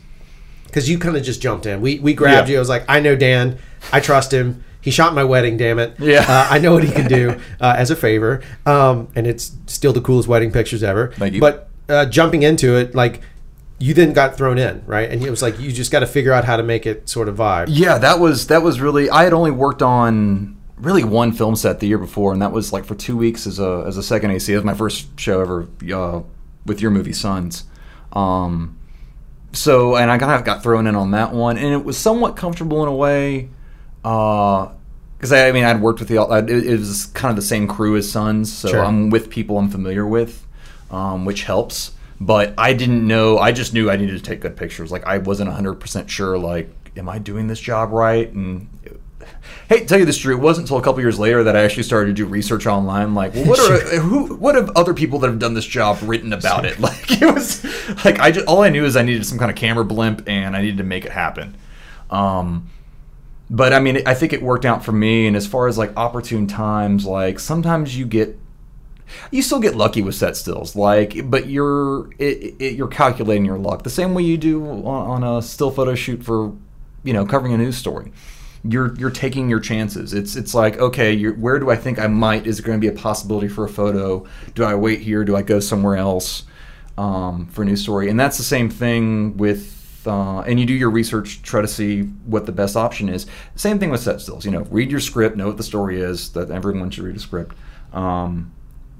[0.66, 1.82] Because you kind of just jumped in.
[1.82, 2.54] We we grabbed Yeah.
[2.54, 2.58] you.
[2.58, 3.58] I was like, I know Dan.
[3.94, 4.64] I trust him.
[4.82, 5.58] He shot my wedding.
[5.58, 5.96] Damn it.
[6.00, 6.26] Yeah.
[6.28, 8.42] Uh, I know what he can do uh, as a favor.
[8.66, 11.12] Um, and it's still the coolest wedding pictures ever.
[11.14, 11.42] Thank you.
[11.42, 13.22] But uh, jumping into it, like.
[13.80, 15.10] You then got thrown in, right?
[15.10, 17.30] And it was like you just got to figure out how to make it sort
[17.30, 17.68] of vibe.
[17.70, 19.10] Yeah, that was that was really.
[19.10, 22.74] I had only worked on really one film set the year before, and that was
[22.74, 24.52] like for two weeks as a as a second AC.
[24.52, 26.22] It was my first show ever uh,
[26.66, 27.66] with your movie Sons.
[28.14, 28.78] Um,
[29.54, 32.36] so, and I kind of got thrown in on that one, and it was somewhat
[32.36, 33.50] comfortable in a way.
[34.02, 36.18] Because I, I mean, I'd worked with the.
[36.22, 38.84] It, it was kind of the same crew as Sons, so Sure.
[38.84, 40.46] I'm with people I'm familiar with,
[40.92, 41.92] um, which helps.
[42.20, 43.38] But I didn't know.
[43.38, 44.92] I just knew I needed to take good pictures.
[44.92, 46.38] Like I wasn't 100 percent sure.
[46.38, 48.32] Like, am I doing this job right?
[48.32, 48.68] And
[49.70, 51.64] hey, to tell you this true, it wasn't until a couple years later that I
[51.64, 53.14] actually started to do research online.
[53.14, 54.36] Like, well, what are who?
[54.36, 56.80] What have other people that have done this job written about it?
[56.88, 57.64] Like, it was
[58.06, 60.56] like I just all I knew is I needed some kind of camera blimp and
[60.56, 61.56] I needed to make it happen.
[62.10, 62.70] Um,
[63.50, 65.28] but I mean, I think it worked out for me.
[65.28, 68.38] And as far as like opportune times, like sometimes you get,
[69.32, 73.58] you still get lucky with set stills, like, but you're it, it, you're calculating your
[73.58, 76.54] luck the same way you do on, on a still photo shoot for,
[77.04, 78.12] you know, covering a news story.
[78.64, 80.14] You're you're taking your chances.
[80.14, 82.48] It's it's like okay, where do I think I might?
[82.48, 84.26] Is there going to be a possibility for a photo?
[84.56, 85.24] Do I wait here?
[85.24, 86.44] Do I go somewhere else
[86.98, 88.10] um, for a news story?
[88.10, 92.04] And that's the same thing with uh, and you do your research, try to see
[92.26, 93.28] what the best option is.
[93.56, 94.46] Same thing with set stills.
[94.46, 96.32] You know, read your script, know what the story is.
[96.32, 97.56] That everyone should read a script.
[97.94, 98.54] Um,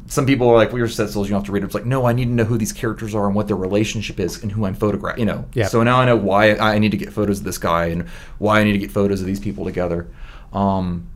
[0.08, 1.76] some people are like, "Well, your set souls, you don't have to read it." It's
[1.76, 4.42] like, no, I need to know who these characters are and what their relationship is
[4.42, 5.20] and who I'm photographing.
[5.22, 5.68] You know, Yeah.
[5.68, 8.06] so now I know why I need to get photos of this guy and
[8.38, 10.08] why I need to get photos of these people together.
[10.54, 11.08] Um,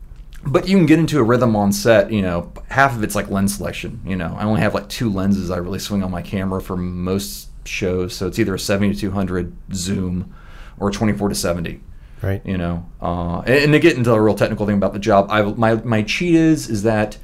[0.45, 2.12] but you can get into a rhythm on set.
[2.12, 4.01] You know, half of it's like lens selection.
[4.06, 6.75] You know, I only have like two lenses I really swing on my camera for
[6.75, 10.34] most shows, so it's either a 70 to 200 zoom
[10.80, 11.80] or 24 to 70
[12.23, 12.41] Right.
[12.43, 15.27] you know uh, and, and to get into a real technical thing about the job
[15.30, 17.17] I, my, my cheat is is that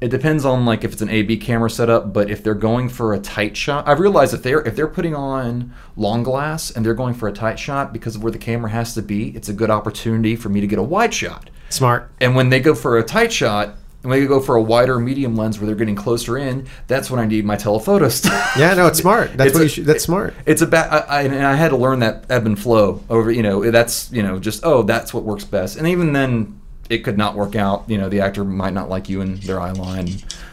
[0.00, 3.14] it depends on like if it's an ab camera setup but if they're going for
[3.14, 6.94] a tight shot i've realized if they're if they're putting on long glass and they're
[6.94, 9.52] going for a tight shot because of where the camera has to be it's a
[9.54, 12.10] good opportunity for me to get a wide shot Smart.
[12.20, 13.68] and when they go for a tight shot
[14.02, 17.10] and when they go for a wider medium lens where they're getting closer in that's
[17.10, 19.36] when i need my telephoto stuff Yeah, no, it's smart.
[19.36, 19.84] That's It's what a- you should.
[19.86, 20.32] That's smart.
[20.46, 23.30] it's a I, I, and I had to learn that ebb and flow over.
[23.30, 25.76] You know, that's you know just oh that's what works best.
[25.76, 27.84] And even then, it could not work out.
[27.88, 30.08] You know, the actor might not like you and their eye line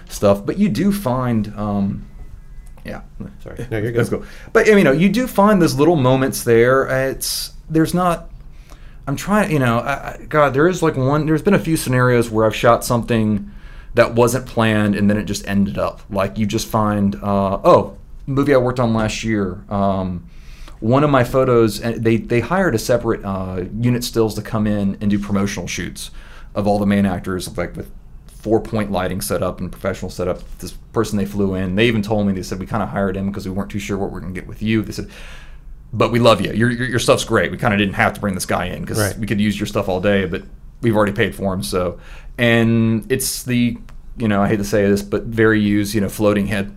[0.09, 0.45] stuff.
[0.45, 2.07] But you do find, um,
[2.85, 3.01] yeah,
[3.41, 3.97] sorry, No, you're good.
[3.97, 4.23] Let's go.
[4.51, 6.85] But I mean, you know, you do find those little moments there.
[7.09, 8.29] It's there's not.
[9.05, 11.25] I'm trying, you know, I, I- God, there is like one.
[11.25, 13.51] There's been a few scenarios where I've shot something
[13.95, 16.01] that wasn't planned and then it just ended up.
[16.09, 19.63] Like you just find, uh, oh, movie I worked on last year.
[19.69, 20.27] Um,
[20.83, 24.67] one of my photos, and they they hired a separate uh, unit stills to come
[24.67, 26.11] in and do promotional shoots
[26.55, 27.89] of all the main actors, like with
[28.27, 30.41] four point lighting set up and professional setup.
[30.59, 33.15] This person they flew in, they even told me they said we kind of hired
[33.15, 34.81] him because we weren't too sure what we are gonna get with you.
[34.81, 35.09] They said
[35.95, 36.51] but we love you.
[36.51, 37.51] Your, your, your stuff's great.
[37.51, 39.15] We kind of didn't have to bring this guy in because Right.
[39.17, 40.41] we could use your stuff all day, but
[40.81, 41.61] we've already paid for him.
[41.61, 41.99] So,
[42.37, 43.77] and it's the
[44.17, 46.73] you know, I hate to say this, but very used, you know, floating head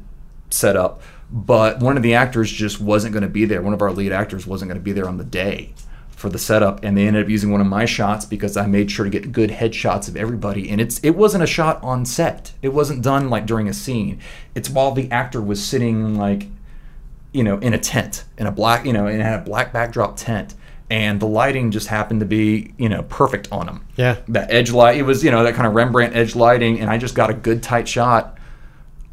[0.50, 1.02] setup.
[1.30, 3.60] But one of the actors just wasn't going to be there.
[3.60, 5.74] One of our lead actors wasn't going to be there on the day
[6.10, 8.90] for the setup, and they ended up using one of my shots because I made
[8.90, 10.70] sure to get good headshots of everybody.
[10.70, 12.52] And it's it wasn't a shot on set.
[12.62, 14.20] It wasn't done like during a scene.
[14.54, 16.46] It's while the actor was sitting like,
[17.32, 20.54] you know, in a tent in a black, you know, in a black backdrop tent.
[20.88, 23.84] And the lighting just happened to be, you know, perfect on him.
[23.96, 24.18] Yeah.
[24.28, 26.96] That edge light, it was, you know, that kind of Rembrandt edge lighting, and I
[26.96, 28.35] just got a good tight shot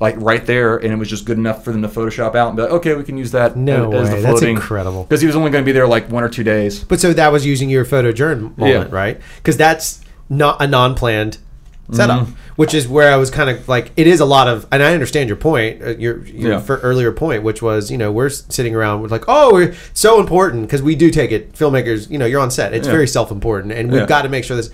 [0.03, 2.57] like right there, and it was just good enough for them to Photoshop out and
[2.57, 4.21] be like, okay, we can use that No as, as way.
[4.21, 5.03] the That's incredible.
[5.03, 6.83] Because he was only going to be there like one or two days.
[6.83, 8.95] But so that was using your photojourn moment, Yeah.
[8.95, 9.19] right?
[9.37, 11.37] Because that's not a non-planned
[11.91, 12.33] setup, Mm-hmm.
[12.55, 14.93] which is where I was kind of like, it is a lot of, and I
[14.93, 16.59] understand your point, uh, your your Yeah.
[16.59, 20.19] fir- earlier point, which was, you know, we're sitting around with like, oh, we're so
[20.19, 21.53] important because we do take it.
[21.53, 22.93] Filmmakers, you know, you're on set; it's Yeah.
[22.93, 24.07] very self-important, and we've Yeah.
[24.07, 24.69] got to make sure this.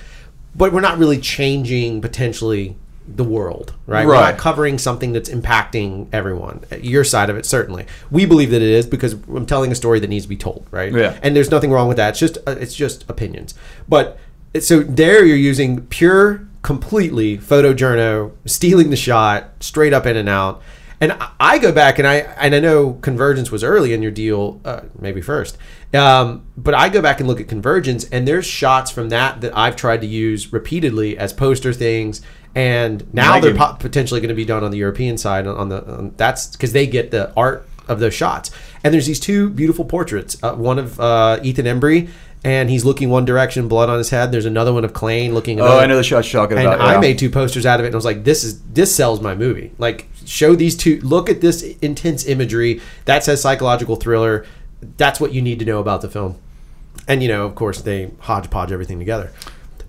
[0.55, 2.75] But we're not really changing potentially
[3.15, 4.05] the world, right?
[4.05, 6.63] We're not covering something that's impacting everyone.
[6.81, 7.85] Your side of it, certainly.
[8.11, 10.67] We believe that it is because I'm telling a story that needs to be told,
[10.71, 10.93] right?
[10.93, 11.17] Yeah.
[11.23, 12.09] And there's nothing wrong with that.
[12.09, 13.55] It's just uh, it's just opinions.
[13.87, 14.17] But
[14.59, 20.61] so there you're using pure, completely photojourno, stealing the shot, straight up in and out.
[21.01, 24.11] And I- I go back and I and I know Convergence was early in your
[24.11, 25.57] deal, uh, maybe first.
[25.93, 29.57] Um, but I go back and look at Convergence, and there's shots from that that
[29.57, 32.21] I've tried to use repeatedly as poster things.
[32.55, 35.45] And now Like they're po- potentially going to be done on the European side.
[35.47, 38.51] On, the on, that's because they get the art of those shots.
[38.83, 40.41] And there's these two beautiful portraits.
[40.41, 42.09] Uh, one of uh, Ethan Embry,
[42.43, 44.31] and he's looking one direction, blood on his head.
[44.31, 45.59] There's another one of Clayne looking.
[45.59, 45.81] Oh, Another.
[45.81, 46.81] I know the shot you're talking And about.
[46.81, 46.99] I yeah.
[46.99, 49.35] made two posters out of it, and I was like, "This is this sells my
[49.35, 49.71] movie.
[49.77, 50.99] Like, show these two.
[51.01, 52.81] Look at this intense imagery.
[53.05, 54.45] That says psychological thriller.
[54.97, 56.37] That's what you need to know about the film."
[57.07, 59.31] And you know, of course, they hodgepodge everything together.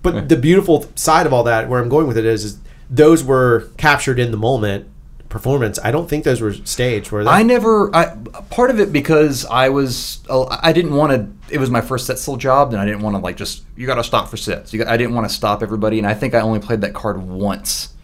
[0.02, 3.22] But the beautiful side of all that, where I'm going with it is, is those
[3.22, 4.88] were captured in the moment
[5.28, 5.78] performance.
[5.82, 7.10] I don't think those were staged.
[7.10, 7.30] Were they?
[7.30, 7.94] I never.
[7.94, 8.16] I
[8.50, 10.20] part of it because I was.
[10.28, 11.54] uh, I didn't want to.
[11.54, 13.62] It was my first set still job, and I didn't want to like just.
[13.76, 14.72] You got to stop for sets.
[14.72, 16.94] You got, I didn't want to stop everybody, and I think I only played that
[16.94, 17.94] card once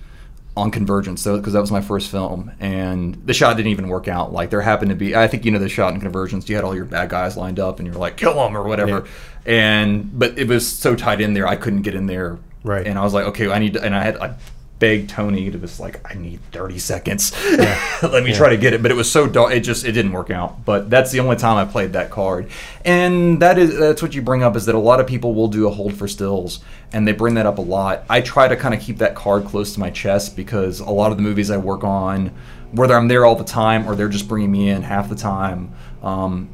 [0.57, 4.09] on Convergence, though, because that was my first film, and the shot didn't even work
[4.09, 4.33] out.
[4.33, 5.15] Like there happened to be.
[5.15, 6.49] I think you know the shot in Convergence.
[6.49, 9.07] You had all your bad guys lined up, and you're like, kill them or whatever.
[9.45, 12.39] And but it was so tight in there, I couldn't get in there.
[12.65, 12.87] Right.
[12.87, 13.75] And I was like, okay, I need.
[13.75, 14.17] To, and I had.
[14.17, 14.35] I,
[14.79, 17.33] begged Tony to just like I need 30 seconds.
[18.03, 19.25] Let me try to get it, but it was so.
[19.49, 20.65] It just it didn't work out.
[20.65, 22.51] But that's the only time I played that card,
[22.85, 25.49] and that is that's what you bring up is that a lot of people will
[25.49, 26.61] do a hold for stills,
[26.93, 28.05] and they bring that up a lot.
[28.09, 31.11] I try to kind of keep that card close to my chest because a lot
[31.11, 32.33] of the movies I work on,
[32.73, 35.73] whether I'm there all the time or they're just bringing me in half the time.
[36.03, 36.51] Um,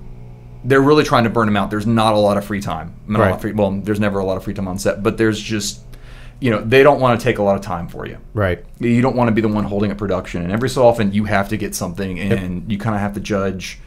[0.65, 1.71] they're really trying to burn them out.
[1.71, 2.95] There's not a lot of free time.
[3.09, 3.41] Not a lot of Right.
[3.41, 5.81] free, well, there's never a lot of free time on set, but there's just,
[6.43, 8.19] you know, they don't want to take a lot of time for you.
[8.35, 8.65] right.
[8.81, 11.25] You don't want to be the one holding up production, and every so often you
[11.25, 13.79] have to get something, and you kind of have to judge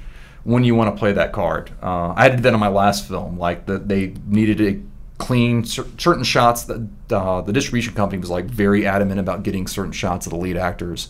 [0.45, 1.71] when you want to play that card.
[1.83, 3.37] Uh, I did that on my last film.
[3.37, 4.81] Like the, they needed a
[5.17, 6.63] clean cer- certain shots.
[6.63, 10.37] That uh, the distribution company was like very adamant about getting certain shots of the
[10.37, 11.09] lead actors,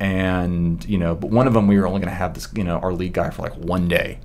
[0.00, 2.64] and you know, but one of them we were only going to have this, you
[2.64, 4.18] know, our lead guy for like one day.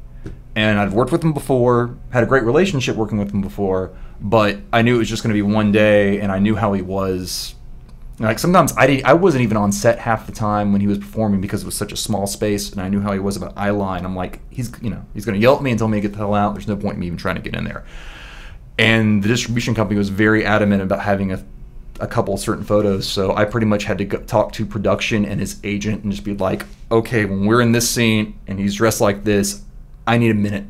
[0.55, 3.91] And I'd worked with him before, had a great relationship working with him before,
[4.21, 6.73] but I knew it was just going to be one day, and I knew how
[6.73, 7.55] he was
[8.19, 10.97] like sometimes I didn't, I wasn't even on set half the time when he was
[10.97, 13.53] performing because it was such a small space, and I knew how he was about
[13.55, 14.05] eye line.
[14.05, 16.01] I'm like, he's you know he's going to yell at me and tell me to
[16.01, 16.53] get the hell out.
[16.53, 17.85] There's no point in me even trying to get in there.
[18.79, 21.43] And the distribution company was very adamant about having a
[21.99, 25.39] a couple certain photos, so I pretty much had to go, talk to production and
[25.39, 29.01] his agent and just be like, okay, when we're in this scene and he's dressed
[29.01, 29.63] like this,
[30.05, 30.65] I need a minute,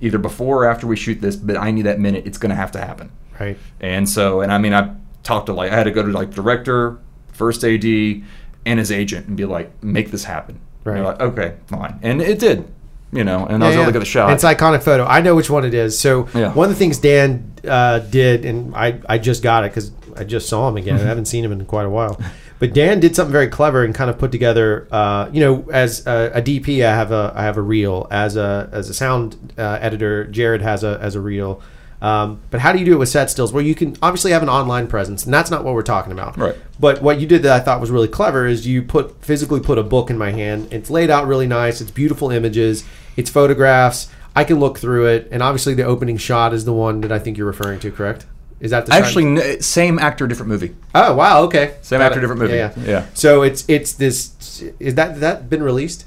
[0.00, 2.26] either before or after we shoot this, but I need that minute.
[2.26, 3.10] It's going to have to happen.
[3.38, 3.56] Right.
[3.80, 6.30] And so, and I mean, I talked to like, I had to go to like
[6.30, 6.98] director,
[7.32, 10.60] first AD, and his agent and be like, make this happen.
[10.84, 11.00] Right.
[11.00, 11.98] Like, okay, fine.
[12.02, 12.66] And it did,
[13.12, 14.32] you know, and I was able to get the shot.
[14.32, 15.04] It's iconic photo.
[15.04, 15.98] I know which one it is.
[15.98, 16.52] So Yeah.
[16.52, 20.24] one of the things Dan uh, did, and I, I just got it because I
[20.24, 20.96] just saw him again.
[20.96, 22.20] I haven't seen him in quite a while.
[22.58, 24.86] But Dan did something very clever and kind of put together.
[24.90, 28.06] Uh, you know, as a, a DP, I have a I have a reel.
[28.10, 31.62] As a as a sound uh, editor, Jared has a as a reel.
[32.04, 33.52] Um, but how do you do it with set stills?
[33.52, 36.36] Well, you can obviously have an online presence, and that's not what we're talking about.
[36.36, 36.54] Right.
[36.78, 39.78] But what you did that I thought was really clever is you put physically put
[39.78, 40.68] a book in my hand.
[40.70, 41.80] It's laid out really nice.
[41.80, 42.84] It's beautiful images.
[43.16, 44.08] It's photographs.
[44.36, 47.18] I can look through it, and obviously the opening shot is the one that I
[47.18, 47.90] think you're referring to.
[47.90, 48.26] Correct?
[48.60, 48.94] Is that the?
[48.94, 50.74] Actually, n- same actor, different movie.
[50.94, 51.42] Oh wow.
[51.42, 51.74] Okay.
[51.82, 52.22] Same Got actor, it.
[52.22, 52.54] different movie.
[52.54, 53.06] Yeah, Yeah.
[53.14, 54.62] So it's it's this.
[54.78, 56.06] Is that that been released?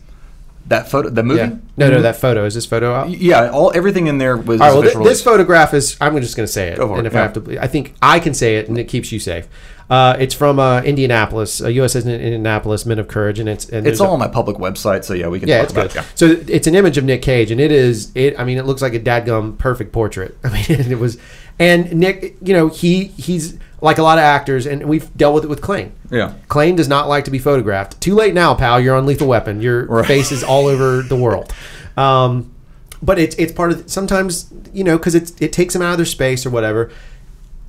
[0.67, 1.39] That photo, the movie.
[1.39, 1.55] Yeah.
[1.77, 3.09] No, no, that photo is this photo out?
[3.09, 4.59] Yeah, all everything in there was.
[4.59, 5.95] All right, well, th- this photograph is.
[6.01, 7.93] I'm just going to say it, Go and it, if I have to, I think
[8.01, 9.47] I can say it, and it keeps you safe.
[9.89, 13.87] Uh, it's from uh, Indianapolis, uh, USS in Indianapolis, Men of Courage, and it's and
[13.87, 15.47] It's there's a- all on my public website, so yeah, we can.
[15.47, 15.99] Yeah, talk it's about good.
[16.03, 16.05] It,
[16.47, 18.37] So it's an image of Nick Cage, and it is it.
[18.37, 20.37] I mean, it looks like a dadgum perfect portrait.
[20.43, 21.17] I mean, it was,
[21.57, 25.45] and Nick, you know, he he's like a lot of actors, and we've dealt with
[25.45, 25.93] it with Clayne.
[26.11, 26.33] Yeah.
[26.49, 28.01] Clayne does not like to be photographed.
[28.01, 28.81] Too late now, pal.
[28.81, 29.61] You're on Lethal Weapon.
[29.61, 30.05] Your Right.
[30.05, 31.53] face is all over the world.
[31.95, 32.51] Um,
[33.01, 35.97] but it's it's part of sometimes you know because it's it takes them out of
[35.97, 36.91] their space or whatever.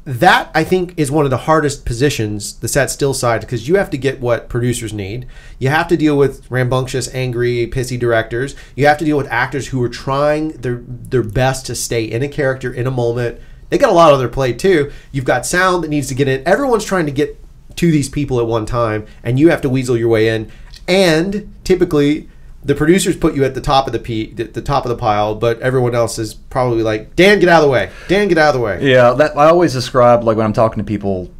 [0.08, 3.74] That I think is one of the hardest positions, the set still side, because you
[3.74, 5.26] have to get what producers need.
[5.58, 8.56] You have to deal with rambunctious, angry, pissy directors.
[8.74, 12.22] You have to deal with actors who are trying their their best to stay in
[12.22, 13.38] a character in a moment.
[13.68, 14.90] They got a lot on their plate too.
[15.12, 16.42] You've got sound that needs to get in.
[16.48, 17.38] Everyone's trying to get
[17.76, 20.50] to these people at one time, and you have to weasel your way in.
[20.88, 22.30] And typically,
[22.68, 25.34] the producers put you at the top of the p the, top of the pile,
[25.34, 27.90] but everyone else is probably like, Dan, get out of the way.
[28.08, 28.92] Dan, get out of the way.
[28.92, 31.30] Yeah, that I always describe like when I'm talking to people,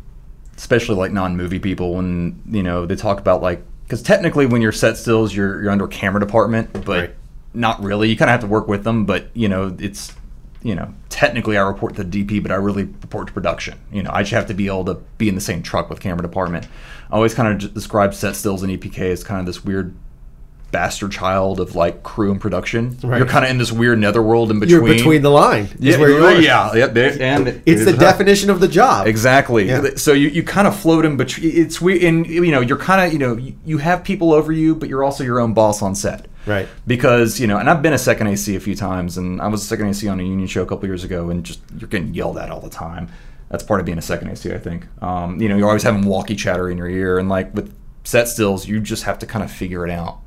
[0.57, 4.73] especially like non-movie people, when you know they talk about like because technically when you're
[4.73, 7.15] set stills, you're you're under camera department, but Right.
[7.55, 8.09] not really.
[8.09, 10.15] You kind of have to work with them, but you know it's
[10.63, 13.79] you know technically I report to the DP, but I really report to production.
[13.93, 16.01] You know I just have to be able to be in the same truck with
[16.01, 16.67] camera department.
[17.11, 19.95] I always kind of describe set stills and EPK as kind of this weird
[20.71, 22.97] bastard child of like crew and production.
[23.03, 23.19] Right.
[23.19, 24.85] You're kind of in this weird netherworld in between.
[24.85, 25.65] You're between the line.
[25.65, 26.33] Is yeah, where you are.
[26.41, 29.07] yeah, yeah, there- and it- It's it the is- definition of the job.
[29.07, 29.69] Exactly.
[29.69, 29.91] Yeah.
[29.97, 31.51] So you, you kind of float in between.
[31.55, 34.53] It's weird, and you know you're kind of you know you, you have people over
[34.53, 36.27] you, but you're also your own boss on set.
[36.47, 36.69] Right.
[36.87, 39.63] Because you know, and I've been a second AC a few times, and I was
[39.63, 42.15] a second AC on a union show a couple years ago, and just you're getting
[42.15, 43.09] yelled at all the time.
[43.51, 44.87] That's part of being a second AC, I think.
[45.03, 48.29] Um, you know, you're always having walkie chatter in your ear, and like with set
[48.29, 50.19] stills, you just have to kind of figure it out.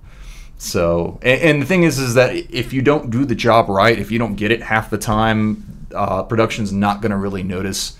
[0.63, 3.97] So, and, and the thing is, is that if you don't do the job right,
[3.97, 7.97] if you don't get it half the time, uh, production's not going to really notice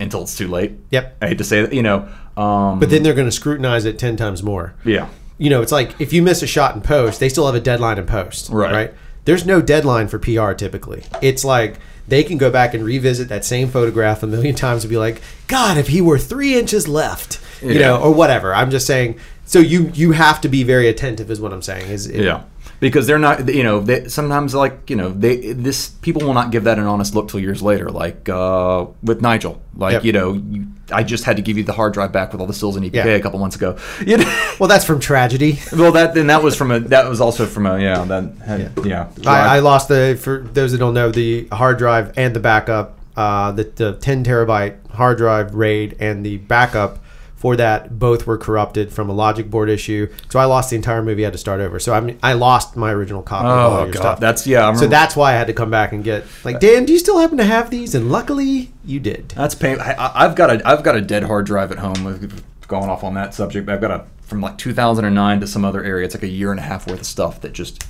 [0.00, 0.72] until it's too late.
[0.90, 1.16] Yep.
[1.22, 2.08] I hate to say that, you know.
[2.36, 4.74] Um, But then they're going to scrutinize it 10 times more.
[4.84, 7.54] yeah, You know, it's like if you miss a shot in post, they still have
[7.54, 8.50] a deadline in post.
[8.50, 8.72] Right.
[8.72, 8.94] Right.
[9.24, 11.04] There's no deadline for PR typically.
[11.20, 11.78] It's like
[12.08, 15.22] they can go back and revisit that same photograph a million times and be like,
[15.46, 17.78] God, if he were three inches left, you Yeah.
[17.82, 18.52] know, or whatever.
[18.52, 19.20] I'm just saying.
[19.44, 21.90] So you you have to be very attentive, is what I'm saying.
[21.90, 22.42] Is it- yeah.
[22.80, 26.50] Because they're not, you know, they, sometimes like, you know, they this people will not
[26.50, 27.90] give that an honest look till years later.
[27.90, 30.04] Like uh, with Nigel, like Yep.
[30.04, 32.46] you know, you, I just had to give you the hard drive back with all
[32.48, 33.04] the stills in EPK Yeah.
[33.04, 33.76] a couple months ago.
[34.06, 34.46] You know?
[34.58, 35.60] Well, that's from tragedy.
[35.72, 38.72] well, that then that was from a that was also from a yeah that had,
[38.84, 39.08] yeah.
[39.26, 42.98] I, I lost the for those that don't know the hard drive and the backup,
[43.16, 46.98] uh, the the 10 terabyte hard drive RAID and the backup
[47.42, 50.06] for that both were corrupted from a logic board issue.
[50.30, 51.24] So I lost the entire movie.
[51.24, 51.80] I had to start over.
[51.80, 53.48] So I mean, I lost my original copy.
[53.48, 54.20] oh god, stuff.
[54.20, 54.72] that's yeah.
[54.74, 56.84] So that's why I had to come back and get like Dan.
[56.84, 57.96] Do you still happen to have these?
[57.96, 59.30] And luckily, you did.
[59.30, 59.80] That's pain.
[59.80, 62.30] I, I've got a I've got a dead hard drive at home.
[62.68, 65.82] Going off on that subject, but I've got a from like 2009 to some other
[65.82, 66.04] area.
[66.06, 67.84] It's like a year and a half worth of stuff that just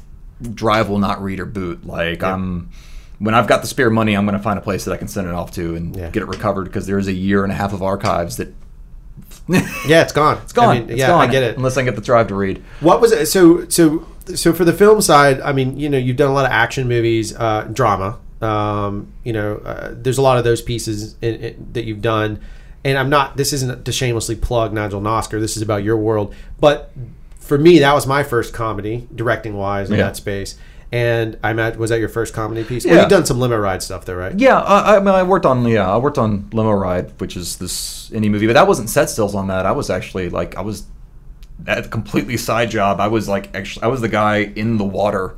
[0.55, 1.87] drive will not read or boot.
[1.87, 2.71] Like I'm
[3.19, 5.09] when I've got the spare money, I'm going to find a place that I can
[5.09, 6.09] send it off to and Yeah.
[6.11, 8.53] get it recovered because there is a year and a half of archives that
[9.87, 10.39] Yeah, it's gone.
[10.43, 10.69] it's gone.
[10.77, 11.57] I mean, It's yeah, gone I get it.
[11.57, 12.63] unless I get the drive to read.
[12.81, 13.27] What was it?
[13.27, 16.45] So so so for the film side, I mean, you know, you've done a lot
[16.45, 18.19] of action movies, uh, drama.
[18.41, 22.41] Um, you know, uh, there's a lot of those pieces in, in, that you've done.
[22.85, 23.37] And I'm not.
[23.37, 25.41] This isn't to shamelessly plug Nigel and Oscar.
[25.41, 26.35] This is about your world.
[26.59, 26.91] But
[27.39, 30.05] for me, that was my first comedy, directing wise, in Yeah.
[30.07, 30.57] that space.
[30.93, 31.79] And I met.
[31.79, 32.85] Was that your first comedy piece?
[32.85, 33.01] Well, Yeah.
[33.01, 34.39] you've done some limo ride stuff, though, right?
[34.39, 37.57] Yeah, I, I mean, I worked on yeah, I worked on Limo Ride, which is
[37.57, 39.65] this indie movie, but that wasn't set stills on that.
[39.65, 40.85] I was actually like, I was
[41.67, 43.01] at a completely side job.
[43.01, 45.35] I was like, actually, I was the guy in the water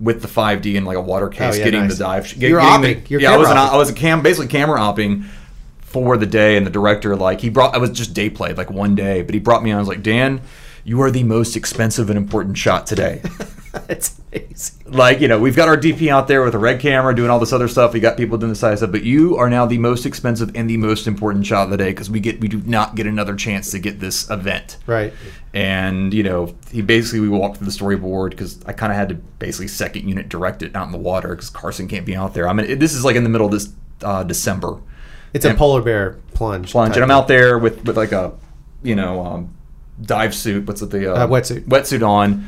[0.00, 1.92] with the 5D and like a water oh, case, Oh, yeah, getting nice.
[1.96, 2.36] the dive.
[2.36, 3.10] You're getting opping.
[3.10, 5.24] You're yeah, I was an, I was a cam, basically camera opping
[5.80, 7.74] for the day, and the director like he brought.
[7.74, 9.78] I was just day played like one day, but he brought me on.
[9.78, 10.42] I was like, Dan,
[10.82, 13.22] you are the most expensive and important shot today.
[13.88, 14.92] it's amazing.
[14.92, 17.38] like you know we've got our dp out there with a red camera doing all
[17.40, 19.78] this other stuff we got people doing the side stuff but you are now the
[19.78, 22.60] most expensive and the most important shot of the day because we get we do
[22.66, 25.12] not get another chance to get this event Right.
[25.52, 29.08] and you know he basically we walked through the storyboard because i kind of had
[29.08, 32.34] to basically second unit direct it out in the water because carson can't be out
[32.34, 33.72] there i mean it, this is like in the middle of this
[34.02, 34.80] uh, december
[35.32, 36.70] It's a polar bear plunge.
[36.70, 38.32] plunge and i'm out there with with like a
[38.82, 39.54] you know um,
[40.02, 41.64] dive suit what's it the uh, Uh, wetsuit.
[41.66, 42.46] wetsuit on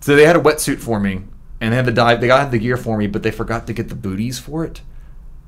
[0.00, 1.22] so they had a wetsuit for me
[1.60, 3.72] and they had the dive they got the gear for me but they forgot to
[3.72, 4.80] get the booties for it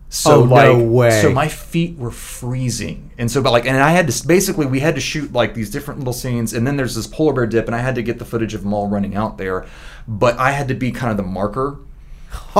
[0.08, 1.22] So Oh, like, no way.
[1.22, 4.80] so my feet were freezing, and so but like, and I had to basically we
[4.80, 7.66] had to shoot like these different little scenes, and then there's this polar bear dip,
[7.66, 9.64] and I had to get the footage of them all running out there,
[10.06, 11.78] but I had to be kind of the marker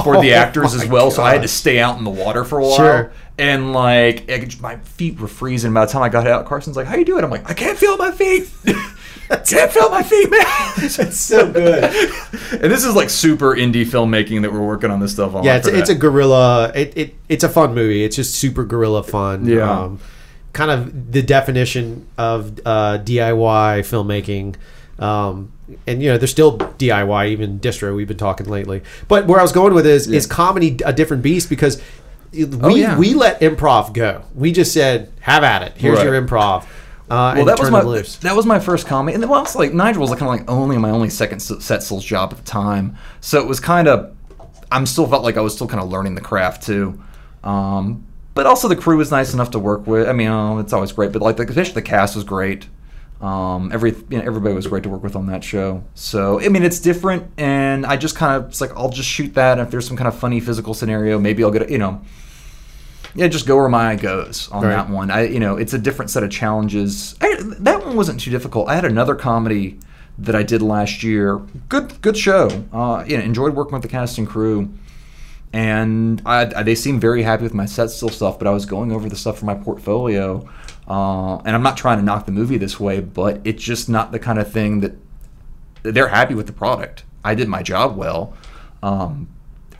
[0.02, 2.10] for the Oh actors as my well, so I had to stay out in the
[2.24, 2.76] water for a while.
[2.76, 3.12] Sure.
[3.36, 5.74] And like it- my feet were freezing.
[5.74, 7.76] By the time I got out, Carson's like, "How you doing?" I'm like, "I can't
[7.76, 8.48] feel my feet.
[9.36, 10.42] can't feel my feet, man."
[10.82, 11.84] It's so good.
[11.84, 15.44] and this is like super indie filmmaking that we're working on this stuff on.
[15.44, 16.00] Yeah, it's, for it's a that.
[16.00, 16.72] guerrilla.
[16.74, 18.04] It, it it's a fun movie.
[18.04, 19.46] It's just super guerrilla fun.
[19.46, 19.70] Yeah.
[19.70, 20.00] Um,
[20.52, 24.56] kind of the definition of uh, DIY filmmaking.
[25.02, 25.52] Um,
[25.86, 27.94] and you know, there's still DIY even distro.
[27.96, 28.82] We've been talking lately.
[29.08, 31.80] But where I was going with is is comedy a different beast because
[32.32, 32.98] we Oh, yeah.
[32.98, 34.24] we let improv go.
[34.34, 35.72] We just said, have at it.
[35.76, 36.06] Here's Right.
[36.06, 36.66] your improv.
[37.12, 37.80] Uh, Well, that was my
[38.22, 40.50] that was my first comedy, and then well, it's like Nigel was kind of like
[40.50, 43.86] only my only second s- set stills job at the time, so it was kind
[43.86, 44.14] of
[44.70, 46.98] I'm still felt like I was still kind of learning the craft too,
[47.44, 50.08] um, but also the crew was nice enough to work with.
[50.08, 52.66] I mean, it's always great, but like the especially the cast was great.
[53.20, 55.84] Um, every you know, everybody was great to work with on that show.
[55.94, 59.34] So I mean, it's different, and I just kind of it's like I'll just shoot
[59.34, 59.58] that.
[59.58, 62.00] And if there's some kind of funny physical scenario, maybe I'll get a, you know
[63.14, 64.70] yeah, just go where my eye goes on Right.
[64.70, 65.10] that one.
[65.10, 67.14] I, you know, it's a different set of challenges.
[67.20, 68.68] I, that one wasn't too difficult.
[68.68, 69.78] I had another comedy
[70.18, 71.38] that I did last year.
[71.68, 72.64] Good, good show.
[72.72, 74.72] Uh, you know, enjoyed working with the cast and crew,
[75.52, 78.38] and I, I, they seemed very happy with my set still stuff.
[78.38, 80.48] But I was going over the stuff for my portfolio,
[80.88, 84.12] uh, and I'm not trying to knock the movie this way, but it's just not
[84.12, 84.92] the kind of thing that
[85.82, 87.04] they're happy with the product.
[87.24, 88.34] I did my job well.
[88.82, 89.28] Um,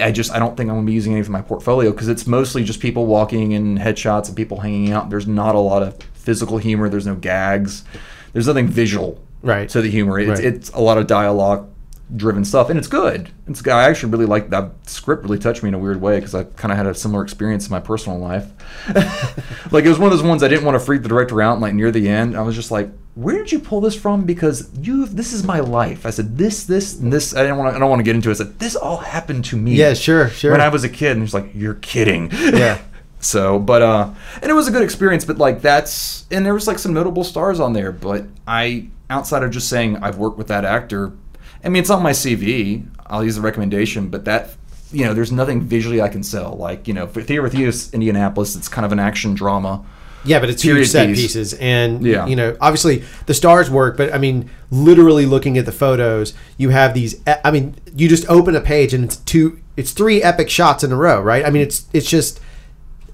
[0.03, 2.27] I just I don't think I'm gonna be using any of my portfolio because it's
[2.27, 5.11] mostly just people walking and headshots and people hanging out.
[5.11, 6.89] There's not a lot of physical humor.
[6.89, 7.85] There's no gags.
[8.33, 9.69] There's nothing visual Right.
[9.71, 10.19] to the humor.
[10.19, 10.45] It's, Right.
[10.45, 11.69] it's a lot of dialogue
[12.15, 13.31] driven stuff, and it's good.
[13.49, 15.25] It's I actually really like that script.
[15.25, 17.67] Really touched me in a weird way because I kind of had a similar experience
[17.67, 18.47] in my personal life.
[19.71, 21.55] like it was one of those ones I didn't want to freak the director out.
[21.55, 24.25] And like near the end, I was just like, "Where did you pull this from?"
[24.25, 26.07] Because you, this is my life.
[26.07, 27.35] I said this, this, and this.
[27.35, 27.73] I didn't want.
[27.73, 28.33] to I don't want to get into it.
[28.33, 29.75] I said this all happened to me.
[29.75, 30.53] Yeah, sure, sure.
[30.53, 32.81] When I was a kid, and he's like, "You're kidding." Yeah.
[33.25, 34.11] So, but uh,
[34.43, 35.25] and it was a good experience.
[35.25, 37.93] But like that's and there was like some notable stars on there.
[37.93, 41.13] But I, outside of just saying I've worked with that actor,
[41.65, 42.85] I mean it's on my CV.
[43.07, 44.57] I'll use the recommendation, but that
[44.93, 46.57] you know, there's nothing visually I can sell.
[46.57, 49.85] Like you know, for Theater with Youth, Indianapolis, it's kind of an action drama.
[50.25, 51.21] Yeah, but it's huge set piece.
[51.21, 52.27] pieces, and Yeah.
[52.27, 56.71] you know, obviously the stars work, but I mean, literally looking at the photos, you
[56.71, 57.17] have these.
[57.45, 60.93] I mean, you just open a page and it's two, it's three epic shots in
[60.93, 61.45] a row, right?
[61.45, 62.41] I mean, it's it's just,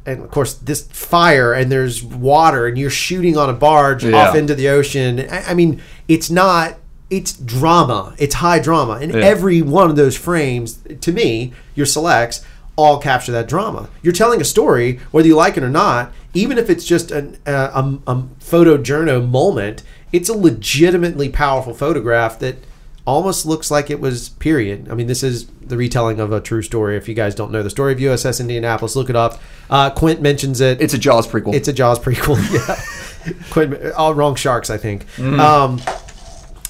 [0.04, 4.16] and of course this fire and there's water and you're shooting on a barge Yeah.
[4.16, 5.26] off into the ocean.
[5.30, 6.76] I, I mean, it's not.
[7.10, 8.12] It's drama.
[8.18, 9.20] It's high drama, and Yeah.
[9.20, 12.42] every one of those frames, to me, your selects
[12.78, 13.90] all capture that drama.
[14.02, 17.36] You're telling a story, whether you like it or not, even if it's just an,
[17.44, 19.82] uh, a, a photojourno moment.
[20.12, 22.56] It's a legitimately powerful photograph that
[23.04, 24.88] almost looks like it was period.
[24.90, 26.96] I mean, this is the retelling of a true story.
[26.96, 29.40] If you guys don't know the story of USS Indianapolis, look it up.
[29.68, 30.80] Uh, Quint mentions it.
[30.80, 31.54] It's a Jaws prequel.
[31.54, 32.38] It's a Jaws prequel.
[33.26, 35.04] yeah, Quint, all wrong sharks, I think.
[35.16, 35.40] Mm-hmm.
[35.40, 35.80] Um,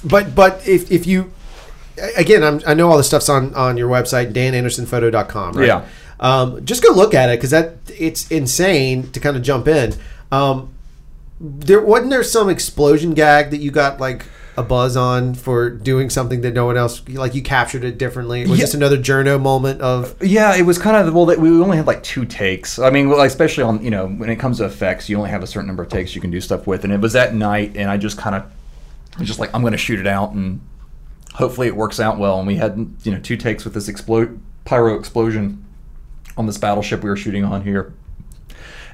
[0.05, 1.33] but but if if you
[2.17, 5.55] again, I'm, I know all the stuff's on on your website, danandersonphoto.com.
[5.57, 5.67] Right?
[5.67, 5.85] Yeah.
[6.21, 9.95] Um, just go look at it because that it's insane to kind of jump in.
[10.33, 10.71] Um,
[11.41, 14.27] there wasn't there some explosion gag that you got like
[14.57, 18.41] a buzz on for doing something that no one else like you captured it differently.
[18.45, 18.65] Was Yeah.
[18.65, 21.27] this another journo moment of Yeah, it was kind of well.
[21.27, 22.81] We only had like two takes.
[22.81, 25.47] I mean, especially on you know when it comes to effects, you only have a
[25.47, 27.89] certain number of takes you can do stuff with, and it was that night, and
[27.89, 28.43] I just kind of
[29.21, 30.61] was just like, I'm going to shoot it out, and
[31.35, 32.39] hopefully it works out well.
[32.39, 33.89] And we had you know two takes with this
[34.65, 35.65] pyro explosion
[36.37, 37.93] on this battleship we were shooting on here.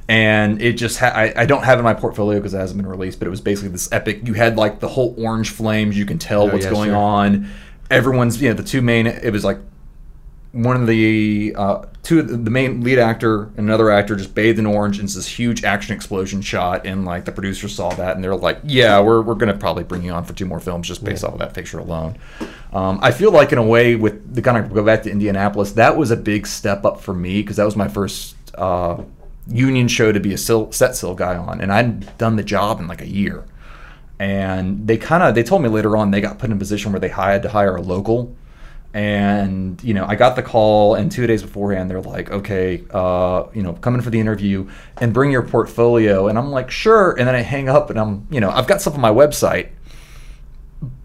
[0.07, 2.77] And it just ha- I, I don't have it in my portfolio because it hasn't
[2.79, 4.27] been released, but it was basically this epic.
[4.27, 5.97] You had like the whole orange flames.
[5.97, 6.97] You can tell Oh, what's yeah, going sure.
[6.97, 7.51] on.
[7.91, 9.07] Everyone's you know the two main.
[9.07, 9.59] It was like
[10.55, 14.59] one of the uh, two of the main lead actor and another actor just bathed
[14.59, 18.15] in orange and it's this huge action explosion shot and like the producers saw that
[18.15, 20.87] and they're like yeah we're, we're gonna probably bring you on for two more films
[20.87, 22.17] just based off of that picture alone.
[22.73, 25.73] Um, i feel like in a way with the kind of go back to indianapolis
[25.73, 29.03] that was a big step up for me because that was my first uh,
[29.49, 32.79] union show to be a sil- set still guy on and i'd done the job
[32.79, 33.45] in like a year.
[34.21, 36.93] And they kind of they told me later on they got put in a position
[36.93, 38.35] where they had to hire a local
[38.95, 43.45] and you know i got the call and two days beforehand they're like okay uh,
[43.53, 44.67] you know come in for the interview
[44.99, 48.27] and bring your portfolio and i'm like sure and then i hang up and i'm
[48.31, 49.71] you know i've got stuff on my website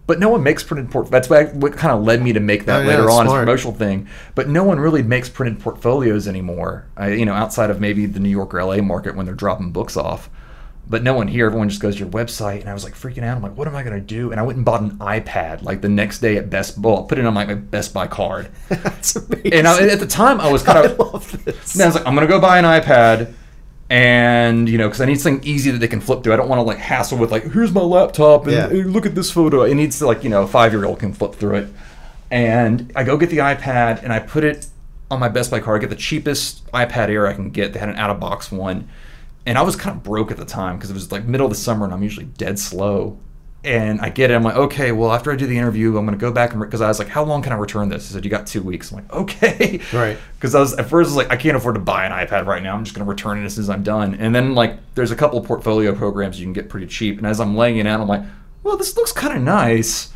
[0.08, 1.12] But no one makes printed port.
[1.12, 3.32] That's what, what kind of led me to make that Oh, yeah, later on as
[3.32, 4.08] a promotional thing.
[4.34, 6.88] But no one really makes printed portfolios anymore.
[6.98, 9.72] I, you know, outside of maybe the New York or LA market when they're dropping
[9.72, 10.30] books off.
[10.90, 11.46] But no one here.
[11.46, 13.38] Everyone just goes to your website, and I was like freaking out.
[13.38, 14.32] I'm like, what am I gonna do?
[14.32, 16.96] And I went and bought an iPad like the next day at Best Buy.
[16.96, 18.50] I put it on my, my Best Buy card.
[18.70, 19.54] That's amazing.
[19.54, 21.76] And I, at the time, I was kind I of love this.
[21.76, 23.34] and I was like, I'm gonna go buy an iPad,
[23.90, 26.34] and you know, because I need something easy that they can flip through.
[26.34, 28.70] I don't want to like hassle with like, here's my laptop and Yeah.
[28.70, 29.64] "Hey, look at this photo.
[29.64, 31.70] It needs to like you know, a five year old can flip through it.
[32.32, 34.68] And I go get the iPad and I put it
[35.10, 35.80] on my Best Buy card.
[35.80, 37.74] I get the cheapest iPad Air I can get.
[37.74, 38.88] They had an out of box one,
[39.46, 41.52] and I was kind of broke at the time because it was like middle of
[41.52, 43.20] the summer and I'm usually dead slow.
[43.62, 44.36] And I get it.
[44.36, 46.62] I'm like, okay, well, after I do the interview, I'm going to go back and
[46.62, 48.08] because I was like, how long can I return this?
[48.08, 48.90] He said, you got two weeks.
[48.92, 50.18] I'm like, okay, Right.
[50.36, 52.46] Because I was at first I was like, I can't afford to buy an iPad
[52.46, 52.74] right now.
[52.74, 54.16] I'm just going to return it as soon as I'm done.
[54.16, 57.18] And then like, there's a couple of portfolio programs you can get pretty cheap.
[57.18, 58.24] And as I'm laying it out, I'm like,
[58.64, 60.14] well, this looks kind of nice.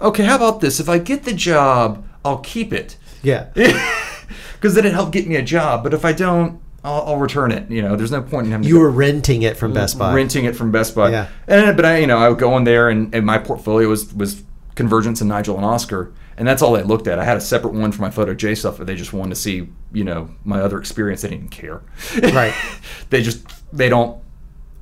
[0.00, 0.80] Okay, how about this?
[0.80, 3.48] If I get the job, I'll keep it yeah.
[4.54, 5.82] because then it helped get me a job.
[5.82, 7.70] But if I don't, I'll, I'll return it.
[7.70, 10.14] You know, there's no point in having You were renting it from Best Buy.
[10.14, 11.10] renting it from Best Buy.
[11.10, 11.28] Yeah.
[11.48, 14.14] And but I, you know, I would go in there and, and my portfolio was
[14.14, 14.44] was
[14.76, 17.18] Convergence and Nigel and Oscar, and that's all they looked at.
[17.18, 19.36] I had a separate one for my Photo J stuff, but they just wanted to
[19.36, 21.22] see, you know, my other experience.
[21.22, 21.82] They didn't care.
[22.22, 22.54] Right.
[23.10, 23.44] they just
[23.76, 24.22] they don't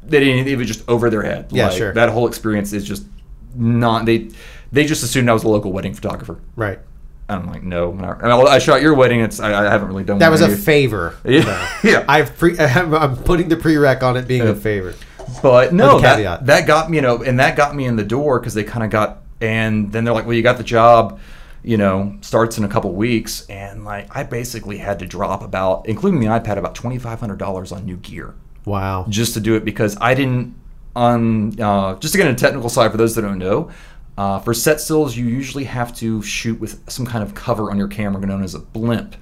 [0.02, 1.46] they didn't it was just over their head.
[1.50, 1.92] Yeah, Like, sure.
[1.94, 3.06] That whole experience is just
[3.54, 4.30] not they
[4.72, 6.38] they just assumed I was a local wedding photographer.
[6.56, 6.80] Right.
[7.28, 7.90] I'm like, no.
[7.92, 9.20] And I, I shot your wedding.
[9.20, 11.16] It's I, I haven't really done That was a of your- favor.
[11.24, 12.04] Yeah, yeah.
[12.08, 14.94] I've pre- I'm putting the prereq on it being a favor.
[15.42, 18.38] But no, that, that got me, you know, and that got me in the door
[18.38, 21.18] because they kind of got, and then they're like, well, you got the job,
[21.62, 25.88] you know, starts in a couple weeks, and like I basically had to drop about,
[25.88, 28.34] including the iPad, about twenty five hundred dollars on new gear
[28.66, 29.06] Wow.
[29.08, 30.54] just to do it because I didn't
[30.94, 33.70] on uh, just to get into technical side for those that don't know.
[34.16, 37.78] Uh, for set stills, you usually have to shoot with some kind of cover on
[37.78, 39.16] your camera known as a blimp.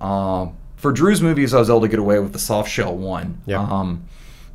[0.00, 3.40] Um, for Drew's movies, I was able to get away with the soft shell one.
[3.46, 3.60] Yeah.
[3.60, 4.04] Um,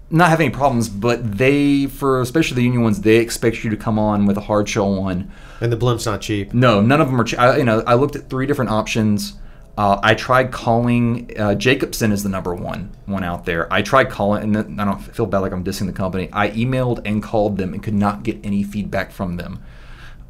[0.09, 3.77] not having any problems, but they, for especially the union ones, they expect you to
[3.77, 5.31] come on with a hard shell one.
[5.61, 6.53] And the blimp's not cheap.
[6.53, 7.23] No, none of them are.
[7.23, 9.33] Ch- I, you know, I looked at three different options.
[9.77, 11.31] Uh, I tried calling.
[11.39, 13.71] Uh, Jacobson is the number one one out there.
[13.73, 16.29] I tried calling, and then- I don't feel bad like I'm dissing the company.
[16.33, 19.63] I emailed and called them and could not get any feedback from them.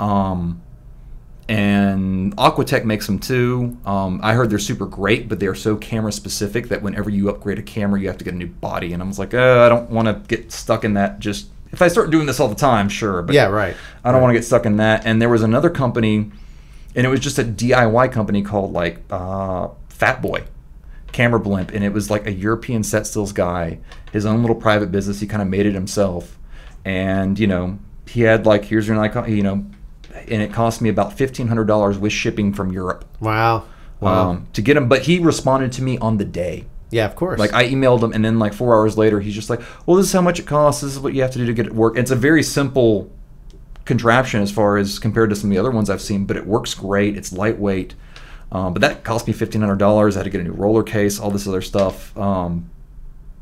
[0.02, 0.62] Um,
[1.48, 3.78] and Aquatech makes them too.
[3.86, 7.60] Um, I heard they're super great, but they're so camera specific that whenever you upgrade
[7.60, 8.94] a camera, you have to get a new body.
[8.94, 11.20] And I was like, uh, I don't want to get stuck in that.
[11.20, 13.22] Just if I start doing this all the time, sure.
[13.22, 13.76] But Yeah, right.
[14.04, 15.06] I don't want to get stuck in that.
[15.06, 16.32] And there was another company,
[16.96, 20.44] and it was just a DIY company called like uh, Fat Boy
[21.12, 23.80] Camera Blimp, and it was like a European set stills guy,
[24.12, 25.20] his own little private business.
[25.20, 26.38] He kind of made it himself,
[26.86, 29.66] and you know he had like here's your Nikon, you know,
[30.14, 33.66] and it cost me about fifteen hundred dollars with shipping from Europe Wow.
[34.00, 34.30] Wow.
[34.32, 34.88] um, to get him.
[34.90, 36.66] But he responded to me on the day.
[36.90, 37.40] yeah, of course.
[37.40, 40.08] Like I emailed him, and then like four hours later, he's just like, "Well, this
[40.08, 40.82] is how much it costs.
[40.82, 43.10] This is what you have to do to get it work." It's a very simple
[43.86, 46.46] contraption as far as compared to some of the other ones I've seen, but it
[46.46, 47.18] works great.
[47.18, 47.96] It's lightweight,
[48.52, 50.16] um, but that cost me fifteen hundred dollars.
[50.16, 52.16] I had to get a new roller case, all this other stuff.
[52.18, 52.70] Um,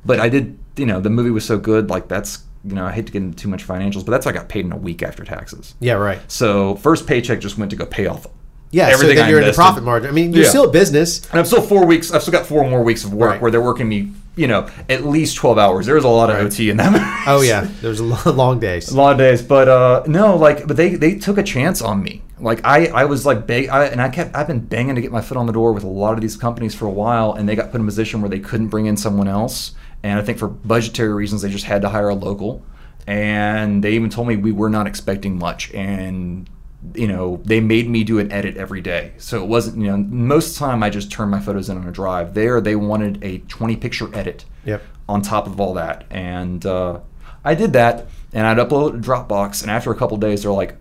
[0.06, 1.90] but I did, you know, the movie was so good.
[1.90, 4.32] Like that's, you know, I hate to get into too much financials, but that's how
[4.32, 5.76] I got paid in a week after taxes.
[5.80, 6.20] yeah, right.
[6.32, 8.28] So first paycheck just went to go pay off.
[8.72, 10.10] Yeah, everything so then you're in the profit margin.
[10.10, 10.50] I mean, you're Yeah.
[10.50, 11.28] still a business.
[11.32, 12.12] And I'm still four weeks.
[12.12, 13.42] I've still got four more weeks of work Right.
[13.42, 15.88] where they're working me, you know, at least twelve hours.
[15.88, 16.46] There's a lot of Right.
[16.46, 17.24] OT in that.
[17.28, 18.92] Oh yeah, there's a lo- long days.
[18.92, 19.42] a lot of days.
[19.42, 22.22] But uh, no, like, but they they took a chance on me.
[22.40, 25.12] Like I I was like bang, I, and I kept I've been banging to get
[25.12, 27.50] my foot on the door with a lot of these companies for a while, and
[27.50, 29.72] they got put in a position where they couldn't bring in someone else.
[30.04, 32.64] And I think for budgetary reasons, they just had to hire a local.
[33.08, 36.50] And they even told me we were not expecting much, and
[36.96, 39.98] you know they made me do an edit every day so it wasn't you know
[39.98, 42.74] most of the time i just turned my photos in on a drive there they
[42.74, 44.82] wanted a 20 picture edit Yep.
[45.10, 47.02] on top of all that and uh,
[47.44, 50.54] i did that and i'd upload it to dropbox and after a couple days they're
[50.54, 50.78] like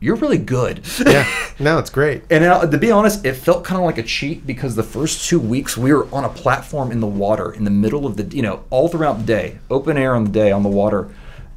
[0.00, 1.26] you're really good Yeah.
[1.58, 2.22] No, it's great.
[2.30, 5.40] and to be honest, it felt kind of like a cheat because the first two
[5.40, 8.42] weeks we were on a platform in the water in the middle of the, you
[8.42, 11.08] know, all throughout the day, open air on the day on the water.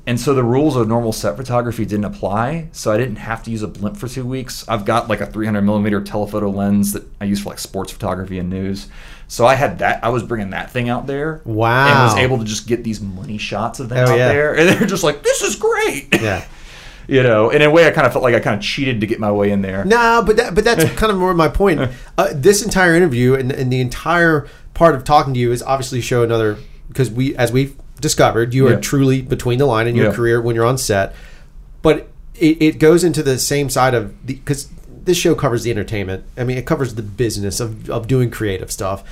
[0.07, 2.69] And so the rules of normal set photography didn't apply.
[2.71, 4.67] So I didn't have to use a blimp for two weeks.
[4.67, 8.39] I've got like a 300 millimeter telephoto lens that I use for like sports photography
[8.39, 8.87] and news.
[9.27, 10.03] So I had that.
[10.03, 11.41] I was bringing that thing out there.
[11.45, 11.87] Wow.
[11.87, 14.27] And was able to just get these money shots of them Oh, out yeah.
[14.29, 14.55] there.
[14.57, 16.07] And they're just like, this is great.
[16.19, 16.43] Yeah.
[17.07, 19.01] you know, and in a way, I kind of felt like I kind of cheated
[19.01, 19.83] to get my way in there.
[19.85, 21.81] No, but that, but that's kind of more my point.
[22.17, 26.01] Uh, this entire interview and, and the entire part of talking to you is obviously
[26.01, 28.79] show another because we, as we've discovered, you are Yeah.
[28.79, 30.13] truly between the line in your Yeah.
[30.13, 31.15] career when you're on set.
[31.81, 34.69] But it, it goes into the same side of the because
[35.03, 36.23] this show covers the entertainment.
[36.37, 39.03] I mean, it covers the business of of doing creative stuff.